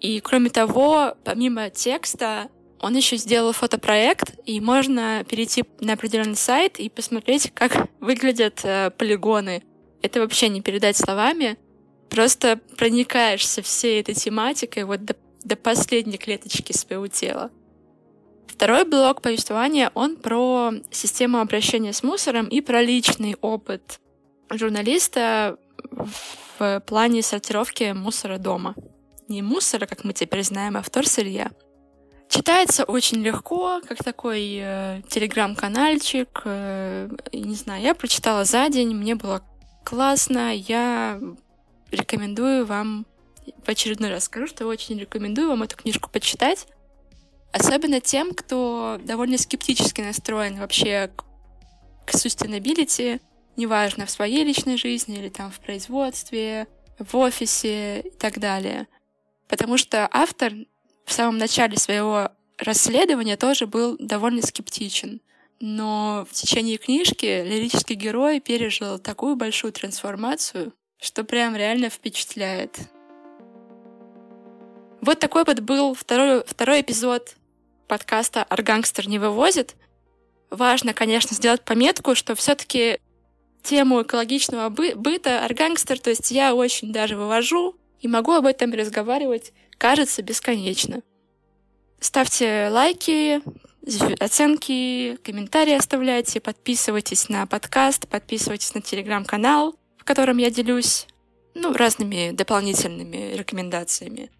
И 0.00 0.18
кроме 0.20 0.48
того, 0.48 1.14
помимо 1.24 1.68
текста, 1.68 2.48
он 2.80 2.96
еще 2.96 3.18
сделал 3.18 3.52
фотопроект, 3.52 4.34
и 4.46 4.62
можно 4.62 5.26
перейти 5.28 5.62
на 5.80 5.92
определенный 5.92 6.36
сайт 6.36 6.80
и 6.80 6.88
посмотреть, 6.88 7.50
как 7.52 7.90
выглядят 8.00 8.60
э, 8.62 8.92
полигоны. 8.96 9.62
Это 10.00 10.20
вообще 10.20 10.48
не 10.48 10.62
передать 10.62 10.96
словами. 10.96 11.58
Просто 12.08 12.58
проникаешься 12.78 13.60
всей 13.60 14.00
этой 14.00 14.14
тематикой 14.14 14.84
вот 14.84 15.04
до, 15.04 15.14
до 15.42 15.54
последней 15.54 16.16
клеточки 16.16 16.72
своего 16.72 17.08
тела. 17.08 17.50
Второй 18.46 18.86
блок 18.86 19.20
повествования, 19.20 19.90
он 19.92 20.16
про 20.16 20.72
систему 20.90 21.40
обращения 21.40 21.92
с 21.92 22.02
мусором 22.02 22.46
и 22.46 22.62
про 22.62 22.80
личный 22.80 23.36
опыт 23.42 24.00
журналиста 24.50 25.58
в 26.58 26.80
плане 26.86 27.22
сортировки 27.22 27.92
мусора 27.92 28.38
дома. 28.38 28.74
не 29.28 29.40
мусора, 29.42 29.86
как 29.86 30.04
мы 30.04 30.12
теперь 30.12 30.42
знаем, 30.42 30.76
а 30.76 30.82
вторсырья. 30.82 31.50
Читается 32.28 32.84
очень 32.84 33.22
легко, 33.22 33.80
как 33.86 34.02
такой 34.02 34.58
э, 34.60 35.02
телеграм-канальчик. 35.08 36.42
Э, 36.44 37.08
не 37.32 37.54
знаю, 37.54 37.82
я 37.82 37.94
прочитала 37.94 38.44
за 38.44 38.68
день, 38.68 38.94
мне 38.94 39.14
было 39.14 39.42
классно. 39.84 40.54
Я 40.54 41.20
рекомендую 41.90 42.66
вам, 42.66 43.06
в 43.64 43.68
очередной 43.68 44.10
раз 44.10 44.24
скажу, 44.24 44.46
что 44.46 44.66
очень 44.66 44.98
рекомендую 44.98 45.48
вам 45.48 45.62
эту 45.62 45.76
книжку 45.76 46.10
почитать. 46.10 46.66
Особенно 47.52 48.00
тем, 48.00 48.34
кто 48.34 48.98
довольно 49.04 49.38
скептически 49.38 50.00
настроен 50.00 50.58
вообще 50.58 51.10
к, 51.14 51.24
к 52.04 52.14
sustainability, 52.14 53.20
неважно, 53.56 54.06
в 54.06 54.10
своей 54.10 54.44
личной 54.44 54.76
жизни 54.76 55.18
или 55.18 55.28
там 55.28 55.50
в 55.50 55.60
производстве, 55.60 56.68
в 56.98 57.16
офисе 57.16 58.00
и 58.00 58.10
так 58.10 58.38
далее. 58.38 58.86
Потому 59.48 59.76
что 59.76 60.08
автор 60.10 60.52
в 61.04 61.12
самом 61.12 61.38
начале 61.38 61.76
своего 61.76 62.30
расследования 62.58 63.36
тоже 63.36 63.66
был 63.66 63.96
довольно 63.98 64.42
скептичен. 64.42 65.20
Но 65.60 66.26
в 66.30 66.34
течение 66.34 66.78
книжки 66.78 67.24
лирический 67.24 67.94
герой 67.94 68.40
пережил 68.40 68.98
такую 68.98 69.36
большую 69.36 69.72
трансформацию, 69.72 70.72
что 71.00 71.24
прям 71.24 71.56
реально 71.56 71.90
впечатляет. 71.90 72.78
Вот 75.00 75.20
такой 75.20 75.44
вот 75.44 75.60
был 75.60 75.94
второй, 75.94 76.44
второй 76.46 76.80
эпизод 76.80 77.36
подкаста 77.88 78.42
«Аргангстер 78.44 79.08
не 79.08 79.18
вывозит». 79.18 79.76
Важно, 80.50 80.94
конечно, 80.94 81.34
сделать 81.34 81.62
пометку, 81.62 82.14
что 82.14 82.34
все 82.34 82.54
таки 82.54 82.98
тему 83.64 84.02
экологичного 84.02 84.68
бы 84.68 84.92
быта 84.94 85.44
аргангстер, 85.44 85.98
то 85.98 86.10
есть 86.10 86.30
я 86.30 86.54
очень 86.54 86.92
даже 86.92 87.16
вывожу 87.16 87.74
и 88.00 88.06
могу 88.06 88.32
об 88.32 88.46
этом 88.46 88.72
разговаривать, 88.72 89.52
кажется, 89.78 90.22
бесконечно. 90.22 91.02
Ставьте 91.98 92.68
лайки, 92.70 93.40
оценки, 94.20 95.16
комментарии 95.24 95.72
оставляйте, 95.72 96.40
подписывайтесь 96.40 97.28
на 97.28 97.46
подкаст, 97.46 98.06
подписывайтесь 98.08 98.74
на 98.74 98.82
телеграм-канал, 98.82 99.74
в 99.96 100.04
котором 100.04 100.36
я 100.38 100.50
делюсь 100.50 101.06
ну, 101.54 101.72
разными 101.72 102.30
дополнительными 102.32 103.34
рекомендациями. 103.34 104.30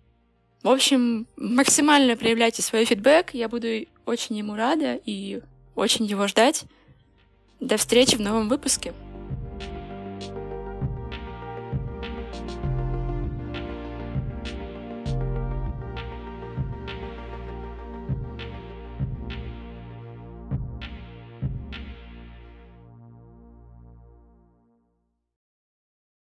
В 0.63 0.69
общем, 0.69 1.27
максимально 1.37 2.17
проявляйте 2.17 2.63
свой 2.63 2.85
фидбэк, 2.85 3.35
я 3.35 3.49
буду 3.49 3.69
очень 4.07 4.37
ему 4.37 4.57
рада 4.57 5.01
и 5.05 5.41
очень 5.75 6.05
его 6.07 6.27
ждать. 6.27 6.65
До 7.61 7.77
встречи 7.77 8.17
в 8.17 8.21
новом 8.21 8.49
выпуске. 8.49 8.93